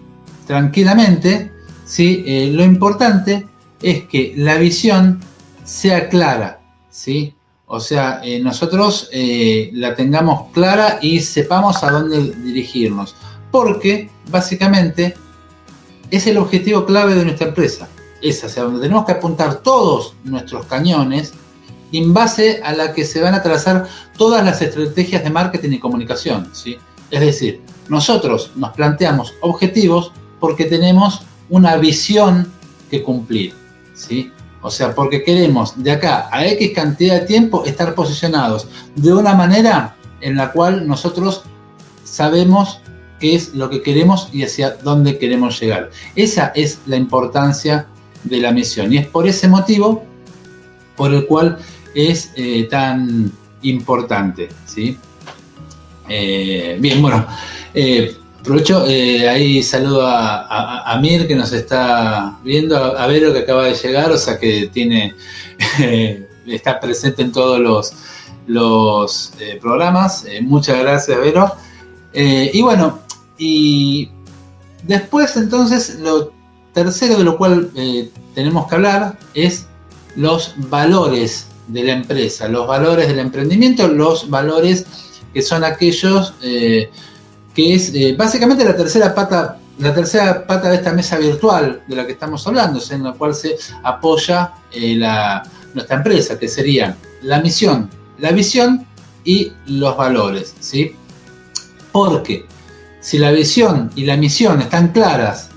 tranquilamente, 0.46 1.52
¿sí? 1.84 2.50
Lo 2.52 2.64
importante 2.64 3.46
es 3.82 4.04
que 4.04 4.34
la 4.36 4.56
visión 4.56 5.20
sea 5.64 6.08
clara, 6.08 6.60
¿sí? 6.90 7.34
O 7.66 7.80
sea, 7.80 8.22
nosotros 8.40 9.10
la 9.12 9.94
tengamos 9.94 10.50
clara 10.52 10.98
y 11.02 11.20
sepamos 11.20 11.84
a 11.84 11.90
dónde 11.90 12.32
dirigirnos, 12.42 13.14
porque 13.50 14.10
básicamente 14.30 15.14
es 16.10 16.26
el 16.26 16.38
objetivo 16.38 16.84
clave 16.86 17.14
de 17.14 17.24
nuestra 17.24 17.48
empresa, 17.48 17.88
es 18.22 18.42
hacia 18.42 18.64
donde 18.64 18.80
tenemos 18.80 19.04
que 19.04 19.12
apuntar 19.12 19.56
todos 19.56 20.14
nuestros 20.24 20.66
cañones 20.66 21.34
en 21.92 22.12
base 22.12 22.60
a 22.62 22.72
la 22.72 22.92
que 22.92 23.04
se 23.04 23.20
van 23.20 23.34
a 23.34 23.42
trazar 23.42 23.88
todas 24.16 24.44
las 24.44 24.60
estrategias 24.60 25.22
de 25.24 25.30
marketing 25.30 25.72
y 25.72 25.78
comunicación, 25.78 26.50
¿sí? 26.52 26.76
Es 27.10 27.20
decir, 27.20 27.62
nosotros 27.88 28.52
nos 28.56 28.72
planteamos 28.72 29.34
objetivos 29.40 30.12
porque 30.40 30.66
tenemos 30.66 31.22
una 31.48 31.76
visión 31.76 32.52
que 32.90 33.02
cumplir, 33.02 33.54
¿sí? 33.94 34.30
O 34.60 34.70
sea, 34.70 34.94
porque 34.94 35.22
queremos 35.22 35.82
de 35.82 35.92
acá 35.92 36.28
a 36.30 36.46
X 36.46 36.72
cantidad 36.74 37.20
de 37.20 37.26
tiempo 37.26 37.64
estar 37.64 37.94
posicionados 37.94 38.66
de 38.96 39.12
una 39.12 39.34
manera 39.34 39.96
en 40.20 40.36
la 40.36 40.52
cual 40.52 40.86
nosotros 40.86 41.44
sabemos 42.04 42.80
qué 43.18 43.34
es 43.34 43.54
lo 43.54 43.68
que 43.70 43.82
queremos 43.82 44.28
y 44.32 44.42
hacia 44.42 44.70
dónde 44.70 45.18
queremos 45.18 45.60
llegar. 45.60 45.90
Esa 46.14 46.52
es 46.54 46.80
la 46.86 46.96
importancia 46.96 47.86
de 48.24 48.38
la 48.38 48.52
misión 48.52 48.92
y 48.92 48.98
es 48.98 49.06
por 49.06 49.26
ese 49.26 49.48
motivo 49.48 50.04
por 50.96 51.12
el 51.14 51.26
cual 51.26 51.58
es 51.94 52.32
eh, 52.36 52.66
tan 52.70 53.30
importante. 53.62 54.48
¿sí? 54.66 54.96
Eh, 56.08 56.76
bien, 56.80 57.02
bueno, 57.02 57.26
eh, 57.74 58.16
Aprovecho, 58.40 58.86
eh, 58.86 59.28
ahí 59.28 59.62
saludo 59.62 60.06
a, 60.06 60.98
Mir 61.02 61.26
que 61.26 61.34
nos 61.34 61.52
está 61.52 62.38
viendo, 62.42 62.76
a, 62.76 63.06
Vero 63.06 63.32
que 63.32 63.40
acaba 63.40 63.64
de 63.64 63.74
llegar, 63.74 64.10
o 64.10 64.16
sea 64.16 64.38
que 64.38 64.70
tiene 64.72 65.14
está 66.46 66.80
presente 66.80 67.22
en 67.22 67.32
todos 67.32 67.60
los, 67.60 67.92
los 68.46 69.32
programas. 69.60 70.24
Muchas 70.40 70.78
gracias, 70.78 71.18
Vero. 71.20 71.52
y 72.14 72.62
bueno, 72.62 73.00
y 73.38 74.10
después 74.84 75.36
entonces 75.36 75.98
lo 76.00 76.32
tercero 76.74 77.16
de 77.16 77.24
lo 77.24 77.38
cual 77.38 77.70
tenemos 78.34 78.68
que 78.68 78.74
hablar 78.74 79.18
es 79.34 79.66
los 80.16 80.54
valores 80.68 81.46
de 81.68 81.84
la 81.84 81.92
empresa, 81.92 82.48
los 82.48 82.66
valores 82.66 83.08
del 83.08 83.18
emprendimiento, 83.18 83.88
los 83.88 84.28
valores 84.28 84.86
que 85.32 85.42
son 85.42 85.64
aquellos 85.64 86.34
que 87.58 87.74
es 87.74 87.92
eh, 87.92 88.14
básicamente 88.16 88.64
la 88.64 88.76
tercera 88.76 89.12
pata, 89.12 89.58
la 89.80 89.92
tercera 89.92 90.46
pata 90.46 90.70
de 90.70 90.76
esta 90.76 90.92
mesa 90.92 91.18
virtual 91.18 91.82
de 91.88 91.96
la 91.96 92.06
que 92.06 92.12
estamos 92.12 92.46
hablando, 92.46 92.80
en 92.88 93.02
la 93.02 93.14
cual 93.14 93.34
se 93.34 93.56
apoya 93.82 94.52
eh, 94.70 94.96
nuestra 95.74 95.96
empresa, 95.96 96.38
que 96.38 96.46
serían 96.46 96.94
la 97.22 97.40
misión, 97.40 97.90
la 98.18 98.30
visión 98.30 98.86
y 99.24 99.50
los 99.66 99.96
valores, 99.96 100.54
¿sí? 100.60 100.94
Porque 101.90 102.46
si 103.08 103.16
la 103.16 103.30
visión 103.30 103.90
y 103.96 104.04
la 104.04 104.18
misión 104.18 104.60
están 104.60 104.88
claras, 104.88 105.48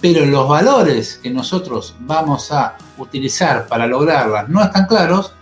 pero 0.00 0.24
los 0.24 0.48
valores 0.48 1.18
que 1.20 1.30
nosotros 1.30 1.96
vamos 1.98 2.52
a 2.52 2.76
utilizar 2.96 3.66
para 3.66 3.88
lograrlas 3.88 4.48
no 4.48 4.62
están 4.62 4.86
claros, 4.86 5.32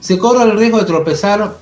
se 0.00 0.18
corre 0.18 0.50
el 0.50 0.58
riesgo 0.58 0.80
de 0.80 0.84
tropezar 0.84 1.58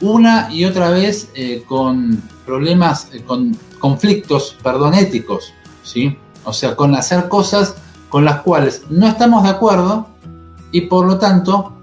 una 0.00 0.52
y 0.52 0.64
otra 0.64 0.90
vez 0.90 1.28
eh, 1.36 1.62
con 1.68 2.20
problemas, 2.44 3.10
eh, 3.12 3.22
con 3.22 3.56
conflictos, 3.78 4.56
perdón, 4.60 4.94
éticos, 4.94 5.54
¿sí? 5.84 6.18
O 6.42 6.52
sea, 6.52 6.74
con 6.74 6.96
hacer 6.96 7.28
cosas 7.28 7.76
con 8.08 8.24
las 8.24 8.40
cuales 8.40 8.82
no 8.90 9.06
estamos 9.06 9.44
de 9.44 9.50
acuerdo 9.50 10.08
y 10.72 10.80
por 10.80 11.06
lo 11.06 11.16
tanto 11.16 11.74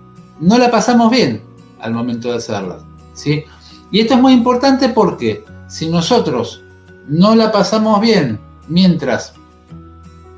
no 0.41 0.57
la 0.57 0.69
pasamos 0.69 1.09
bien 1.09 1.41
al 1.79 1.93
momento 1.93 2.31
de 2.31 2.35
hacerlas, 2.35 2.81
¿sí? 3.13 3.45
Y 3.91 4.01
esto 4.01 4.15
es 4.15 4.19
muy 4.19 4.33
importante 4.33 4.89
porque 4.89 5.45
si 5.69 5.87
nosotros 5.87 6.63
no 7.07 7.35
la 7.35 7.51
pasamos 7.51 8.01
bien 8.01 8.39
mientras 8.67 9.33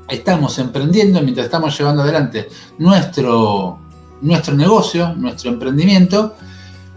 estamos 0.08 0.58
emprendiendo, 0.58 1.20
mientras 1.22 1.46
estamos 1.46 1.76
llevando 1.78 2.02
adelante 2.02 2.48
nuestro, 2.78 3.78
nuestro 4.20 4.54
negocio, 4.54 5.14
nuestro 5.14 5.50
emprendimiento, 5.50 6.34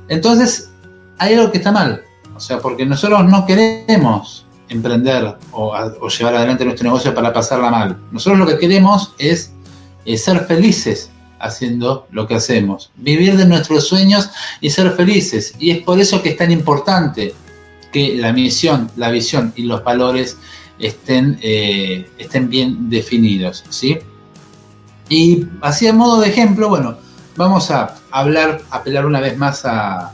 entonces 0.08 0.72
hay 1.18 1.36
algo 1.36 1.52
que 1.52 1.58
está 1.58 1.72
mal. 1.72 2.04
O 2.36 2.40
sea, 2.40 2.60
porque 2.60 2.86
nosotros 2.86 3.24
no 3.26 3.46
queremos 3.46 4.46
emprender 4.70 5.38
o, 5.52 6.08
llevar 6.08 6.36
adelante 6.36 6.66
nuestro 6.66 6.86
negocio 6.86 7.14
para 7.14 7.32
pasarla 7.32 7.70
mal. 7.70 7.98
Nosotros 8.12 8.40
lo 8.40 8.48
que 8.48 8.58
queremos 8.58 9.14
es, 9.18 9.54
ser 10.18 10.46
felices 10.46 11.12
haciendo 11.40 12.08
lo 12.12 12.28
que 12.28 12.36
hacemos, 12.36 12.92
vivir 12.96 13.38
de 13.38 13.46
nuestros 13.46 13.88
sueños 13.88 14.30
y 14.60 14.70
ser 14.70 14.92
felices. 14.92 15.54
Y 15.60 15.72
es 15.72 15.84
por 15.84 16.00
eso 16.00 16.22
que 16.22 16.30
es 16.30 16.38
tan 16.38 16.52
importante 16.52 17.34
que 17.92 18.16
la 18.16 18.34
misión, 18.34 18.90
la 18.96 19.12
visión 19.12 19.54
y 19.56 19.64
los 19.64 19.84
valores 19.84 20.38
estén, 20.80 21.38
eh, 21.42 22.10
estén 22.18 22.50
bien 22.50 22.90
definidos. 22.90 23.64
¿sí? 23.70 24.00
Y 25.10 25.46
así 25.62 25.88
a 25.88 25.94
modo 25.94 26.22
de 26.22 26.30
ejemplo, 26.30 26.70
bueno, 26.70 26.98
vamos 27.36 27.72
a 27.72 27.96
hablar, 28.12 28.62
apelar 28.70 29.06
una 29.06 29.20
vez 29.20 29.38
más 29.38 29.64
a, 29.66 30.14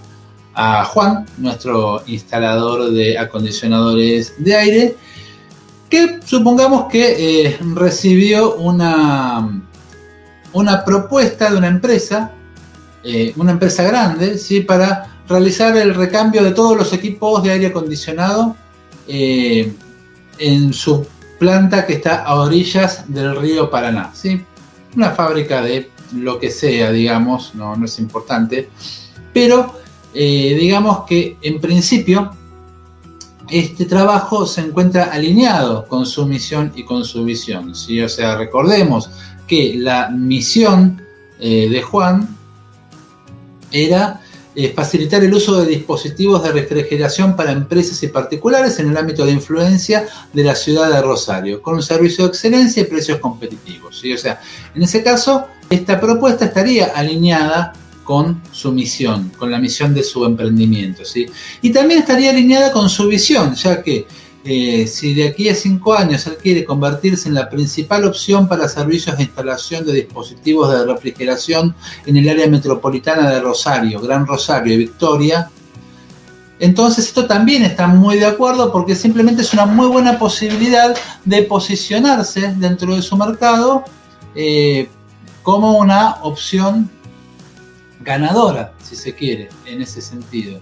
Juan, 0.86 1.28
nuestro 1.38 2.02
instalador 2.08 2.90
de 2.90 3.16
acondicionadores 3.20 4.34
de 4.40 4.56
aire, 4.56 4.96
que 5.88 6.20
supongamos 6.26 6.88
que 6.92 7.46
eh, 7.46 7.60
recibió 7.76 8.56
una, 8.56 9.62
una 10.54 10.84
propuesta 10.84 11.52
de 11.52 11.58
una 11.58 11.68
empresa, 11.68 12.32
eh, 13.04 13.34
una 13.36 13.52
empresa 13.52 13.84
grande, 13.84 14.40
¿sí? 14.40 14.62
para 14.62 15.17
realizar 15.28 15.76
el 15.78 15.94
recambio 15.94 16.44
de 16.44 16.52
todos 16.52 16.78
los 16.78 16.94
equipos 16.94 17.44
de 17.44 17.52
aire 17.52 17.68
acondicionado 17.68 18.56
eh, 19.08 19.74
en 20.40 20.74
su 20.74 21.06
planta 21.40 21.86
que 21.86 21.94
está 21.94 22.24
a 22.24 22.36
orillas 22.36 23.06
del 23.08 23.36
río 23.36 23.70
Paraná. 23.70 24.12
¿sí? 24.14 24.42
Una 24.96 25.12
fábrica 25.12 25.62
de 25.62 25.90
lo 26.16 26.40
que 26.40 26.50
sea, 26.50 26.92
digamos, 26.92 27.54
no, 27.56 27.76
no 27.76 27.86
es 27.86 28.00
importante, 28.00 28.70
pero 29.34 29.74
eh, 30.14 30.56
digamos 30.60 31.06
que 31.06 31.38
en 31.42 31.60
principio 31.60 32.32
este 33.50 33.86
trabajo 33.86 34.46
se 34.46 34.62
encuentra 34.62 35.06
alineado 35.06 35.86
con 35.88 36.06
su 36.06 36.26
misión 36.26 36.72
y 36.76 36.84
con 36.84 37.06
su 37.06 37.24
visión. 37.24 37.76
¿sí? 37.76 38.02
O 38.02 38.10
sea, 38.10 38.38
recordemos 38.38 39.10
que 39.48 39.76
la 39.78 40.10
misión 40.10 41.02
eh, 41.40 41.70
de 41.70 41.82
Juan 41.82 42.36
era 43.72 44.22
eh, 44.60 44.74
facilitar 44.76 45.24
el 45.24 45.32
uso 45.32 45.62
de 45.62 45.68
dispositivos 45.68 46.42
de 46.42 46.52
refrigeración 46.52 47.36
para 47.36 47.52
empresas 47.52 48.02
y 48.02 48.08
particulares 48.08 48.80
en 48.80 48.90
el 48.90 48.98
ámbito 48.98 49.24
de 49.24 49.32
influencia 49.32 50.08
de 50.34 50.44
la 50.44 50.56
ciudad 50.56 50.90
de 50.90 51.00
Rosario, 51.00 51.62
con 51.62 51.76
un 51.76 51.84
servicio 51.84 52.24
de 52.24 52.30
excelencia 52.30 52.82
y 52.82 52.86
precios 52.86 53.20
competitivos. 53.20 54.00
¿sí? 54.00 54.12
O 54.14 54.18
sea, 54.18 54.42
en 54.74 54.82
ese 54.82 55.04
caso, 55.04 55.46
esta 55.70 56.00
propuesta 56.00 56.46
estaría 56.46 56.86
alineada 56.88 57.74
con 58.04 58.42
su 58.52 58.72
misión, 58.72 59.32
con 59.38 59.52
la 59.52 59.60
misión 59.60 59.94
de 59.94 60.02
su 60.02 60.26
emprendimiento. 60.26 61.06
¿sí? 61.06 61.28
Y 61.62 61.70
también 61.70 62.00
estaría 62.00 62.32
alineada 62.32 62.72
con 62.72 62.90
su 62.90 63.08
visión, 63.08 63.54
ya 63.54 63.84
que 63.84 64.08
si 64.88 65.14
de 65.14 65.28
aquí 65.28 65.50
a 65.50 65.56
cinco 65.56 65.94
años 65.94 66.26
él 66.28 66.38
quiere 66.42 66.64
convertirse 66.64 67.28
en 67.28 67.36
la 67.36 67.50
principal 67.50 68.06
opción 68.06 68.48
para 68.48 68.68
servicios 68.70 69.18
de 69.18 69.24
instalación 69.24 69.86
de 69.86 69.94
dispositivos 69.94 70.72
de 70.72 70.86
refrigeración 70.86 71.76
en 72.06 72.18
el 72.18 72.30
área 72.30 72.48
metropolitana 72.48 73.30
de 73.30 73.42
Rosario, 73.42 74.00
Gran 74.00 74.26
Rosario 74.26 74.74
y 74.74 74.78
Victoria, 74.78 75.50
entonces 76.60 77.08
esto 77.08 77.28
también 77.28 77.64
está 77.64 77.88
muy 77.88 78.18
de 78.18 78.26
acuerdo 78.26 78.72
porque 78.72 78.96
simplemente 78.96 79.44
es 79.44 79.54
una 79.54 79.66
muy 79.66 79.88
buena 79.88 80.18
posibilidad 80.18 80.96
de 81.24 81.44
posicionarse 81.44 82.54
dentro 82.58 82.96
de 82.96 83.02
su 83.02 83.16
mercado 83.16 83.84
eh, 84.34 84.90
como 85.44 85.78
una 85.78 86.16
opción 86.24 86.90
ganadora, 88.02 88.74
si 88.84 88.96
se 88.96 89.14
quiere, 89.14 89.50
en 89.66 89.82
ese 89.82 90.02
sentido. 90.02 90.60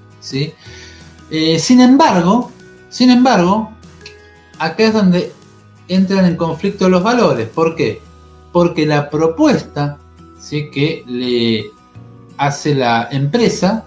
Eh, 1.29 1.59
sin 1.59 1.79
embargo, 1.79 2.51
sin 2.95 3.09
embargo, 3.09 3.73
acá 4.57 4.85
es 4.85 4.93
donde 4.93 5.33
entran 5.89 6.23
en 6.23 6.37
conflicto 6.37 6.87
los 6.87 7.03
valores. 7.03 7.49
¿Por 7.49 7.75
qué? 7.75 8.01
Porque 8.53 8.85
la 8.85 9.09
propuesta 9.09 9.97
que 10.49 11.03
le 11.05 11.71
hace 12.37 12.73
la 12.73 13.09
empresa 13.11 13.83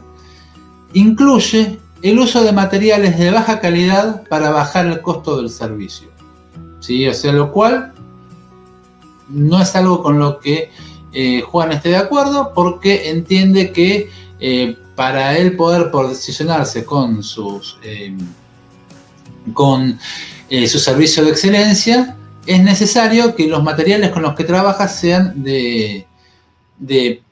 incluye 0.92 1.78
el 2.02 2.18
uso 2.18 2.42
de 2.42 2.52
materiales 2.52 3.18
de 3.18 3.30
baja 3.30 3.60
calidad 3.60 4.28
para 4.28 4.50
bajar 4.50 4.84
el 4.84 5.00
costo 5.00 5.38
del 5.38 5.48
servicio. 5.48 6.08
¿sí? 6.80 7.08
O 7.08 7.14
sea, 7.14 7.32
lo 7.32 7.50
cual 7.50 7.94
no 9.30 9.62
es 9.62 9.74
algo 9.74 10.02
con 10.02 10.18
lo 10.18 10.38
que 10.38 10.70
eh, 11.14 11.40
Juan 11.40 11.72
esté 11.72 11.88
de 11.88 11.96
acuerdo 11.96 12.52
porque 12.54 13.08
entiende 13.08 13.72
que 13.72 14.10
eh, 14.38 14.76
para 14.96 15.38
él 15.38 15.56
poder 15.56 15.90
posicionarse 15.90 16.84
con 16.84 17.22
sus 17.22 17.78
eh, 17.82 18.14
con 19.52 19.98
su 20.66 20.78
servicio 20.78 21.24
de 21.24 21.30
excelencia 21.30 22.16
es 22.48 22.62
necesario 22.62 23.34
que 23.34 23.46
los 23.46 23.62
materiales 23.62 24.10
con 24.10 24.22
los 24.22 24.34
que 24.34 24.44
trabajas 24.44 24.98
sean 24.98 25.42
de, 25.42 26.06
de, 26.78 27.22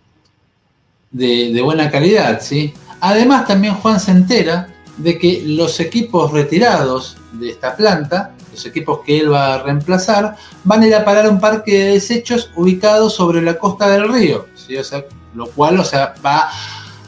buena 1.62 1.90
calidad, 1.90 2.42
¿sí? 2.42 2.74
Además, 3.00 3.46
también 3.46 3.74
Juan 3.76 3.98
se 3.98 4.10
entera 4.10 4.68
de 4.98 5.18
que 5.18 5.42
los 5.46 5.80
equipos 5.80 6.32
retirados 6.32 7.16
de 7.32 7.48
esta 7.48 7.74
planta, 7.74 8.32
los 8.52 8.66
equipos 8.66 9.00
que 9.06 9.20
él 9.20 9.32
va 9.32 9.54
a 9.54 9.62
reemplazar, 9.62 10.36
van 10.64 10.82
a 10.82 10.86
ir 10.86 10.94
a 10.94 11.04
parar 11.04 11.30
un 11.30 11.40
parque 11.40 11.78
de 11.78 11.92
desechos 11.92 12.50
ubicado 12.54 13.08
sobre 13.08 13.40
la 13.40 13.58
costa 13.58 13.88
del 13.88 14.12
río, 14.12 14.46
¿sí? 14.54 14.76
o 14.76 14.84
sea, 14.84 15.02
lo 15.34 15.46
cual 15.46 15.80
o 15.80 15.84
sea, 15.84 16.14
va 16.24 16.50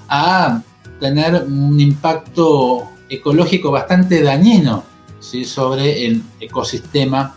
a 0.08 0.62
tener 0.98 1.42
un 1.42 1.78
impacto 1.78 2.90
ecológico 3.10 3.70
bastante 3.70 4.22
dañino 4.22 4.87
¿sí? 5.20 5.44
sobre 5.44 6.06
el 6.06 6.22
ecosistema 6.40 7.34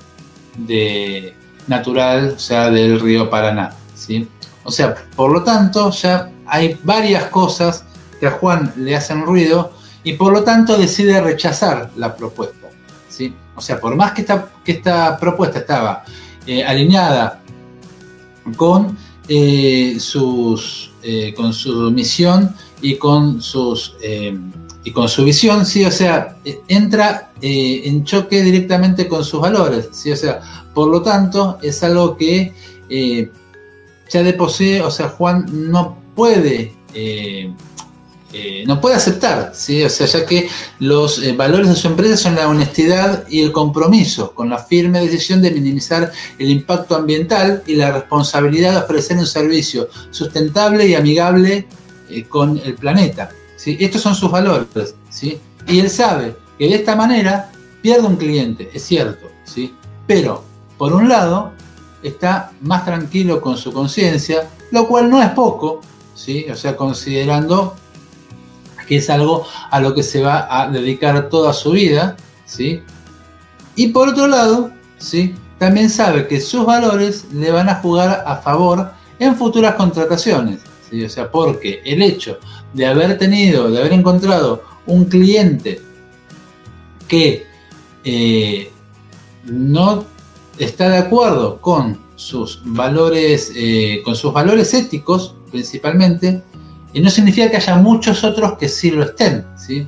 de, 0.57 1.33
natural, 1.67 2.33
o 2.35 2.39
sea, 2.39 2.69
del 2.69 2.99
río 2.99 3.29
Paraná. 3.29 3.73
¿sí? 3.95 4.27
O 4.63 4.71
sea, 4.71 4.95
por 5.15 5.31
lo 5.31 5.43
tanto, 5.43 5.91
ya 5.91 6.31
hay 6.45 6.77
varias 6.83 7.25
cosas 7.25 7.85
que 8.19 8.27
a 8.27 8.31
Juan 8.31 8.73
le 8.77 8.95
hacen 8.95 9.23
ruido 9.23 9.71
y 10.03 10.13
por 10.13 10.33
lo 10.33 10.43
tanto 10.43 10.77
decide 10.77 11.21
rechazar 11.21 11.91
la 11.95 12.15
propuesta. 12.15 12.69
¿sí? 13.09 13.33
O 13.55 13.61
sea, 13.61 13.79
por 13.79 13.95
más 13.95 14.11
que 14.13 14.21
esta, 14.21 14.49
que 14.63 14.73
esta 14.73 15.17
propuesta 15.17 15.59
estaba 15.59 16.03
eh, 16.45 16.63
alineada 16.63 17.41
con, 18.55 18.97
eh, 19.27 19.97
sus, 19.99 20.91
eh, 21.03 21.33
con 21.33 21.53
su 21.53 21.91
misión 21.91 22.55
y 22.81 22.95
con 22.95 23.41
sus 23.41 23.95
y 24.83 24.91
con 24.91 25.07
su 25.07 25.23
visión, 25.23 25.65
sí, 25.65 25.85
o 25.85 25.91
sea, 25.91 26.37
entra 26.67 27.31
en 27.41 28.03
choque 28.03 28.41
directamente 28.41 29.07
con 29.07 29.23
sus 29.23 29.41
valores, 29.41 29.89
sí, 29.91 30.11
o 30.11 30.15
sea, 30.15 30.41
por 30.73 30.87
lo 30.87 31.01
tanto, 31.01 31.59
es 31.61 31.83
algo 31.83 32.17
que 32.17 32.53
ya 34.09 34.23
de 34.23 34.33
posee, 34.33 34.81
o 34.81 34.91
sea, 34.91 35.09
Juan 35.09 35.45
no 35.71 35.97
puede 36.15 36.73
eh, 38.33 38.63
no 38.65 38.79
puede 38.79 38.95
aceptar, 38.95 39.51
¿sí? 39.53 39.83
o 39.83 39.89
sea, 39.89 40.07
ya 40.07 40.25
que 40.25 40.47
los 40.79 41.21
eh, 41.21 41.33
valores 41.33 41.67
de 41.67 41.75
su 41.75 41.87
empresa 41.87 42.15
son 42.15 42.35
la 42.35 42.47
honestidad 42.47 43.27
y 43.27 43.41
el 43.41 43.51
compromiso, 43.51 44.33
con 44.33 44.49
la 44.49 44.57
firme 44.57 45.01
decisión 45.01 45.41
de 45.41 45.51
minimizar 45.51 46.13
el 46.39 46.49
impacto 46.49 46.95
ambiental 46.95 47.61
y 47.67 47.75
la 47.75 47.91
responsabilidad 47.91 48.71
de 48.71 48.77
ofrecer 48.77 49.17
un 49.17 49.27
servicio 49.27 49.89
sustentable 50.11 50.87
y 50.87 50.95
amigable 50.95 51.67
eh, 52.09 52.23
con 52.23 52.57
el 52.57 52.75
planeta. 52.75 53.31
Estos 53.65 54.01
son 54.01 54.15
sus 54.15 54.31
valores, 54.31 54.95
¿sí? 55.09 55.39
y 55.67 55.79
él 55.79 55.89
sabe 55.89 56.35
que 56.57 56.67
de 56.67 56.75
esta 56.75 56.95
manera 56.95 57.51
pierde 57.81 58.07
un 58.07 58.15
cliente, 58.15 58.69
es 58.73 58.83
cierto, 58.83 59.27
¿sí? 59.43 59.73
pero 60.07 60.43
por 60.77 60.93
un 60.93 61.07
lado 61.07 61.51
está 62.01 62.51
más 62.61 62.85
tranquilo 62.85 63.41
con 63.41 63.57
su 63.57 63.71
conciencia, 63.71 64.49
lo 64.71 64.87
cual 64.87 65.09
no 65.09 65.21
es 65.21 65.29
poco, 65.29 65.81
¿sí? 66.15 66.47
o 66.49 66.55
sea, 66.55 66.75
considerando 66.75 67.75
que 68.87 68.97
es 68.97 69.09
algo 69.09 69.45
a 69.69 69.79
lo 69.79 69.93
que 69.93 70.03
se 70.03 70.21
va 70.21 70.47
a 70.49 70.67
dedicar 70.67 71.29
toda 71.29 71.53
su 71.53 71.71
vida, 71.71 72.17
¿sí? 72.45 72.81
Y 73.75 73.87
por 73.87 74.09
otro 74.09 74.27
lado, 74.27 74.71
¿sí? 74.97 75.33
También 75.59 75.89
sabe 75.89 76.27
que 76.27 76.41
sus 76.41 76.65
valores 76.65 77.25
le 77.31 77.51
van 77.51 77.69
a 77.69 77.75
jugar 77.75 78.23
a 78.25 78.35
favor 78.37 78.91
en 79.19 79.35
futuras 79.37 79.75
contrataciones, 79.75 80.59
O 80.91 81.09
sea, 81.09 81.31
porque 81.31 81.81
el 81.85 82.01
hecho 82.01 82.37
de 82.73 82.85
haber 82.85 83.17
tenido, 83.17 83.71
de 83.71 83.79
haber 83.79 83.93
encontrado 83.93 84.63
un 84.85 85.05
cliente 85.05 85.81
que 87.07 87.45
eh, 88.03 88.71
no 89.45 90.05
está 90.57 90.89
de 90.89 90.97
acuerdo 90.97 91.59
con 91.61 91.99
sus 92.15 92.61
valores, 92.65 93.51
eh, 93.55 94.01
con 94.03 94.15
sus 94.15 94.33
valores 94.33 94.73
éticos 94.73 95.35
principalmente, 95.49 96.41
no 96.93 97.09
significa 97.09 97.49
que 97.49 97.57
haya 97.57 97.77
muchos 97.77 98.23
otros 98.23 98.57
que 98.57 98.67
sí 98.67 98.91
lo 98.91 99.03
estén, 99.03 99.45
¿sí? 99.57 99.87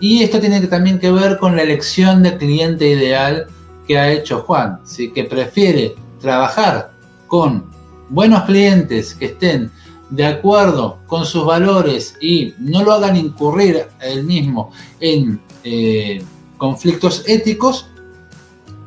Y 0.00 0.22
esto 0.22 0.38
tiene 0.40 0.60
también 0.66 0.98
que 0.98 1.10
ver 1.10 1.38
con 1.38 1.56
la 1.56 1.62
elección 1.62 2.22
de 2.22 2.36
cliente 2.36 2.88
ideal 2.88 3.46
que 3.86 3.98
ha 3.98 4.12
hecho 4.12 4.40
Juan, 4.40 4.80
¿sí? 4.84 5.10
que 5.10 5.24
prefiere 5.24 5.94
trabajar 6.20 6.92
con 7.26 7.64
buenos 8.08 8.42
clientes 8.44 9.14
que 9.14 9.26
estén 9.26 9.70
de 10.10 10.26
acuerdo 10.26 10.98
con 11.06 11.24
sus 11.24 11.44
valores 11.44 12.16
y 12.20 12.54
no 12.58 12.82
lo 12.82 12.92
hagan 12.92 13.16
incurrir 13.16 13.86
él 14.00 14.24
mismo 14.24 14.70
en 15.00 15.40
eh, 15.64 16.22
conflictos 16.56 17.24
éticos, 17.26 17.88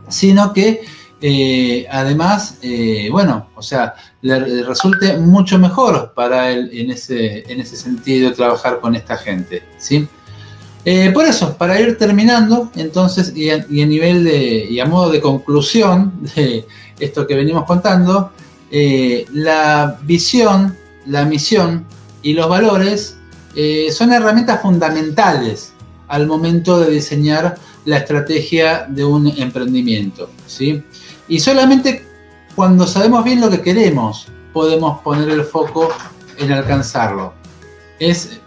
sino 0.08 0.54
que 0.54 0.82
eh, 1.22 1.86
además, 1.92 2.58
eh, 2.62 3.10
bueno, 3.12 3.50
o 3.56 3.62
sea, 3.62 3.96
le 4.22 4.64
resulte 4.64 5.18
mucho 5.18 5.60
mejor 5.60 6.14
para 6.16 6.52
él 6.52 6.70
en 6.72 6.92
ese, 6.92 7.44
en 7.52 7.60
ese 7.60 7.76
sentido 7.76 8.32
trabajar 8.34 8.80
con 8.80 8.96
esta 8.96 9.18
gente, 9.18 9.64
¿sí? 9.78 10.08
Por 11.14 11.26
eso, 11.26 11.56
para 11.56 11.80
ir 11.80 12.00
terminando, 12.00 12.72
entonces, 12.76 13.32
y 13.36 13.52
a, 13.52 13.60
nivel 13.68 14.24
de, 14.24 14.66
y 14.72 14.80
a 14.80 14.86
modo 14.86 15.12
de 15.12 15.22
conclusión 15.22 16.14
de 16.36 16.66
esto 17.00 17.28
que 17.28 17.36
venimos 17.36 17.66
contando, 17.66 18.32
la 18.72 20.00
visión, 20.02 20.79
la 21.10 21.26
misión 21.26 21.86
y 22.22 22.34
los 22.34 22.48
valores 22.48 23.18
son 23.92 24.14
herramientas 24.14 24.62
fundamentales 24.62 25.74
al 26.08 26.28
momento 26.28 26.80
de 26.80 26.92
diseñar 26.92 27.58
la 27.86 27.98
estrategia 27.98 28.86
de 28.88 29.04
un 29.04 29.28
emprendimiento, 29.28 30.30
¿sí? 30.46 30.84
Y 31.28 31.40
solamente 31.40 32.06
cuando 32.56 32.88
sabemos 32.88 33.24
bien 33.24 33.42
lo 33.42 33.50
que 33.50 33.62
queremos, 33.62 34.28
podemos 34.54 35.02
poner 35.02 35.30
el 35.30 35.44
foco 35.44 35.90
en 36.38 36.52
alcanzarlo. 36.52 37.34
Es 38.00 38.40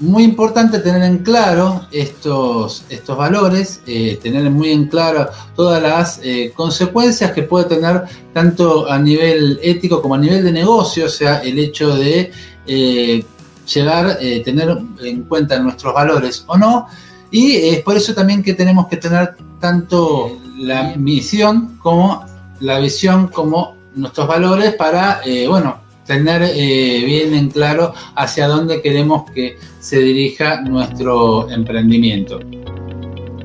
muy 0.00 0.24
importante 0.24 0.78
tener 0.80 1.02
en 1.02 1.18
claro 1.18 1.86
estos, 1.92 2.84
estos 2.88 3.16
valores, 3.16 3.82
eh, 3.86 4.18
tener 4.22 4.50
muy 4.50 4.70
en 4.70 4.88
claro 4.88 5.28
todas 5.54 5.82
las 5.82 6.20
eh, 6.22 6.52
consecuencias 6.54 7.32
que 7.32 7.42
puede 7.42 7.66
tener 7.66 8.04
tanto 8.32 8.90
a 8.90 8.98
nivel 8.98 9.60
ético 9.62 10.00
como 10.02 10.14
a 10.14 10.18
nivel 10.18 10.42
de 10.42 10.52
negocio, 10.52 11.06
o 11.06 11.10
sea, 11.10 11.38
el 11.38 11.58
hecho 11.58 11.94
de 11.94 12.32
eh, 12.66 13.24
llegar, 13.72 14.18
tener 14.44 14.78
en 15.02 15.22
cuenta 15.24 15.58
nuestros 15.58 15.94
valores 15.94 16.44
o 16.46 16.56
no. 16.56 16.86
Y 17.30 17.52
es 17.68 17.82
por 17.82 17.96
eso 17.96 18.14
también 18.14 18.42
que 18.42 18.54
tenemos 18.54 18.88
que 18.88 18.96
tener 18.96 19.36
tanto 19.60 20.38
la 20.56 20.96
misión 20.96 21.78
como 21.80 22.24
la 22.60 22.78
visión 22.78 23.28
como 23.28 23.76
nuestros 23.94 24.26
valores 24.26 24.74
para, 24.74 25.20
eh, 25.24 25.48
bueno, 25.48 25.79
tener 26.10 26.42
eh, 26.42 27.04
bien 27.04 27.34
en 27.34 27.50
claro 27.50 27.94
hacia 28.16 28.48
dónde 28.48 28.82
queremos 28.82 29.30
que 29.30 29.56
se 29.78 30.00
dirija 30.00 30.60
nuestro 30.62 31.48
emprendimiento. 31.50 32.40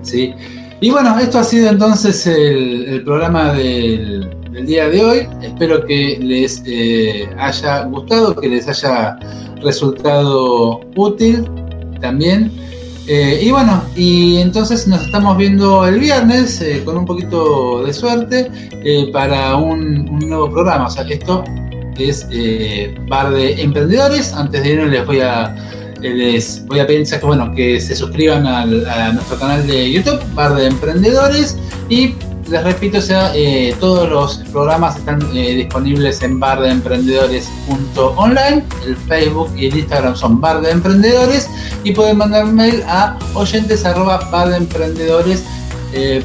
¿Sí? 0.01 0.34
Y 0.82 0.89
bueno, 0.89 1.17
esto 1.19 1.38
ha 1.38 1.43
sido 1.43 1.69
entonces 1.69 2.25
el, 2.25 3.04
programa 3.06 3.54
del, 3.54 4.32
día 4.65 4.89
de 4.89 5.06
hoy. 5.06 5.28
Espero 5.43 5.86
que 5.86 6.17
les 6.19 6.63
eh, 6.65 7.30
haya 7.38 7.84
gustado, 7.84 8.36
que 8.36 8.49
les 8.49 8.67
haya 8.67 9.15
resultado 9.62 10.82
útil 10.95 11.45
también. 12.01 12.51
Eh, 13.08 13.41
y 13.43 13.51
bueno, 13.51 13.84
y 13.95 14.38
entonces 14.38 14.88
nos 14.88 15.04
estamos 15.04 15.38
viendo 15.38 15.86
el 15.86 15.99
viernes 15.99 16.65
con 16.84 16.97
un 16.97 17.06
poquito 17.06 17.84
de 17.86 17.93
suerte 17.93 18.49
para 19.13 19.56
un, 19.56 20.06
nuevo 20.28 20.49
programa. 20.49 20.88
O 20.88 20.89
sea, 20.89 21.04
esto 21.04 21.43
es 21.97 22.27
Bar 23.08 23.31
de 23.31 23.62
Emprendedores. 23.62 24.34
Antes 24.34 24.63
de 24.63 24.69
irnos 24.69 24.89
les 24.89 25.05
voy 25.05 25.21
a 25.21 25.55
les 26.01 26.65
voy 26.67 26.79
a 26.79 26.88
pedir 26.88 27.08
que 27.08 27.25
bueno 27.25 27.51
que 27.55 27.79
se 27.79 27.95
suscriban 27.95 28.45
a 28.45 28.65
nuestro 29.13 29.39
canal 29.39 29.65
de 29.65 29.91
YouTube, 29.91 30.19
Bar 30.36 30.55
de 30.55 30.67
Emprendedores, 30.67 31.58
y 31.89 32.15
les 32.49 32.63
repito, 32.63 32.97
o 32.99 33.01
sea, 33.01 33.36
eh, 33.36 33.75
todos 33.79 34.08
los 34.10 34.38
programas 34.51 34.97
están 34.97 35.19
eh, 35.36 35.55
disponibles 35.55 36.21
en 36.21 36.39
bardeemprendedores.online. 36.39 38.63
El 38.86 38.95
Facebook 38.95 39.51
y 39.58 39.65
el 39.67 39.77
Instagram 39.77 40.15
son 40.15 40.39
Bar 40.39 40.62
de 40.62 40.69
Emprendedores 40.69 41.49
y 41.84 41.91
pueden 41.91 42.17
mandar 42.17 42.45
mail 42.45 42.84
a 42.88 43.17
oyentes 43.34 43.84
eh, 45.95 46.23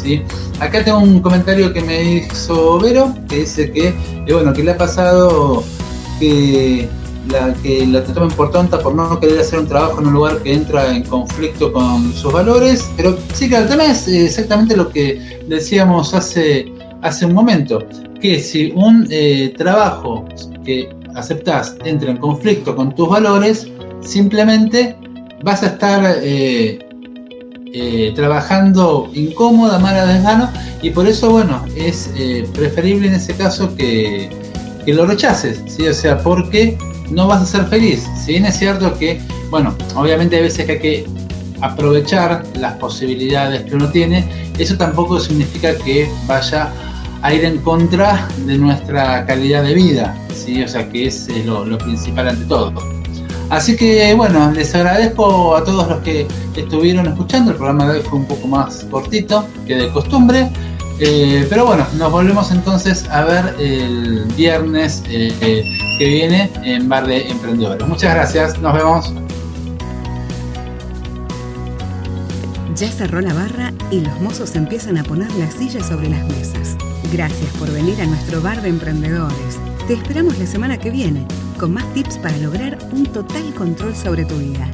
¿sí? 0.00 0.22
Acá 0.60 0.84
tengo 0.84 0.98
un 0.98 1.20
comentario 1.20 1.72
que 1.72 1.80
me 1.82 2.02
hizo 2.14 2.78
Vero 2.78 3.14
que 3.28 3.40
dice 3.40 3.70
que, 3.72 3.94
bueno, 4.32 4.52
que 4.52 4.62
le 4.62 4.70
ha 4.70 4.78
pasado 4.78 5.64
que 6.20 6.88
la 7.30 7.54
que 7.54 7.86
la 7.86 8.04
toma 8.04 8.28
por 8.28 8.50
por 8.50 8.94
no 8.94 9.18
querer 9.18 9.40
hacer 9.40 9.58
un 9.58 9.66
trabajo 9.66 10.00
en 10.00 10.08
un 10.08 10.12
lugar 10.12 10.38
que 10.42 10.52
entra 10.52 10.94
en 10.94 11.02
conflicto 11.04 11.72
con 11.72 12.12
sus 12.12 12.32
valores. 12.32 12.88
Pero 12.96 13.16
sí 13.32 13.48
que 13.48 13.56
el 13.56 13.68
tema 13.68 13.86
es 13.86 14.06
exactamente 14.06 14.76
lo 14.76 14.88
que 14.90 15.40
decíamos 15.48 16.14
hace, 16.14 16.72
hace 17.02 17.26
un 17.26 17.34
momento, 17.34 17.80
que 18.20 18.38
si 18.38 18.72
un 18.76 19.06
eh, 19.10 19.52
trabajo 19.56 20.26
que 20.64 20.88
aceptas 21.14 21.76
entra 21.84 22.10
en 22.10 22.18
conflicto 22.18 22.76
con 22.76 22.94
tus 22.94 23.08
valores, 23.08 23.66
simplemente 24.00 24.96
vas 25.42 25.62
a 25.62 25.66
estar 25.66 26.18
eh, 26.22 26.78
eh, 27.76 28.12
trabajando 28.14 29.10
incómoda, 29.14 29.80
mala 29.80 30.06
desgano, 30.06 30.48
y 30.80 30.90
por 30.90 31.08
eso, 31.08 31.28
bueno, 31.30 31.64
es 31.74 32.08
eh, 32.16 32.48
preferible 32.54 33.08
en 33.08 33.14
ese 33.14 33.34
caso 33.34 33.74
que, 33.74 34.30
lo 34.86 35.06
rechaces, 35.06 35.60
¿sí? 35.66 35.88
O 35.88 35.92
sea, 35.92 36.18
porque 36.18 36.78
no 37.10 37.26
vas 37.26 37.42
a 37.42 37.46
ser 37.46 37.64
feliz. 37.66 38.06
Si 38.24 38.30
bien 38.30 38.46
es 38.46 38.58
cierto 38.58 38.96
que, 38.96 39.20
bueno, 39.50 39.74
obviamente 39.96 40.36
hay 40.36 40.42
veces 40.42 40.66
que 40.66 40.72
hay 40.72 40.78
que 40.78 41.06
aprovechar 41.62 42.44
las 42.60 42.74
posibilidades 42.74 43.62
que 43.62 43.74
uno 43.74 43.90
tiene, 43.90 44.24
eso 44.56 44.76
tampoco 44.76 45.18
significa 45.18 45.76
que 45.76 46.08
vaya 46.28 46.72
a 47.22 47.34
ir 47.34 47.44
en 47.44 47.58
contra 47.58 48.28
de 48.46 48.56
nuestra 48.56 49.26
calidad 49.26 49.64
de 49.64 49.74
vida, 49.74 50.16
¿sí? 50.32 50.62
o 50.62 50.68
sea 50.68 50.88
que 50.88 51.06
es 51.06 51.26
lo, 51.44 51.64
lo 51.64 51.76
principal 51.78 52.28
ante 52.28 52.44
todo. 52.44 52.93
Así 53.54 53.76
que 53.76 54.12
bueno, 54.14 54.50
les 54.50 54.74
agradezco 54.74 55.54
a 55.54 55.62
todos 55.62 55.86
los 55.88 56.00
que 56.00 56.26
estuvieron 56.56 57.06
escuchando, 57.06 57.52
el 57.52 57.56
programa 57.56 57.86
de 57.86 57.98
hoy 57.98 58.04
fue 58.04 58.18
un 58.18 58.24
poco 58.24 58.48
más 58.48 58.84
cortito 58.90 59.46
que 59.64 59.76
de 59.76 59.92
costumbre, 59.92 60.50
eh, 60.98 61.46
pero 61.48 61.64
bueno, 61.64 61.86
nos 61.96 62.10
volvemos 62.10 62.50
entonces 62.50 63.08
a 63.10 63.22
ver 63.22 63.54
el 63.60 64.24
viernes 64.36 65.04
eh, 65.08 65.32
que 65.98 66.04
viene 66.04 66.50
en 66.64 66.88
Bar 66.88 67.06
de 67.06 67.28
Emprendedores. 67.28 67.86
Muchas 67.86 68.12
gracias, 68.16 68.58
nos 68.58 68.74
vemos. 68.74 69.14
Ya 72.74 72.90
cerró 72.90 73.20
la 73.20 73.34
barra 73.34 73.72
y 73.92 74.00
los 74.00 74.20
mozos 74.20 74.56
empiezan 74.56 74.98
a 74.98 75.04
poner 75.04 75.32
las 75.34 75.54
sillas 75.54 75.86
sobre 75.86 76.08
las 76.08 76.24
mesas. 76.24 76.76
Gracias 77.12 77.50
por 77.60 77.70
venir 77.70 78.02
a 78.02 78.06
nuestro 78.06 78.42
bar 78.42 78.60
de 78.62 78.70
emprendedores. 78.70 79.60
Te 79.86 79.94
esperamos 79.94 80.36
la 80.38 80.46
semana 80.46 80.76
que 80.76 80.90
viene 80.90 81.24
con 81.64 81.72
más 81.72 81.94
tips 81.94 82.18
para 82.18 82.36
lograr 82.36 82.76
un 82.92 83.06
total 83.06 83.54
control 83.54 83.96
sobre 83.96 84.26
tu 84.26 84.36
vida. 84.36 84.68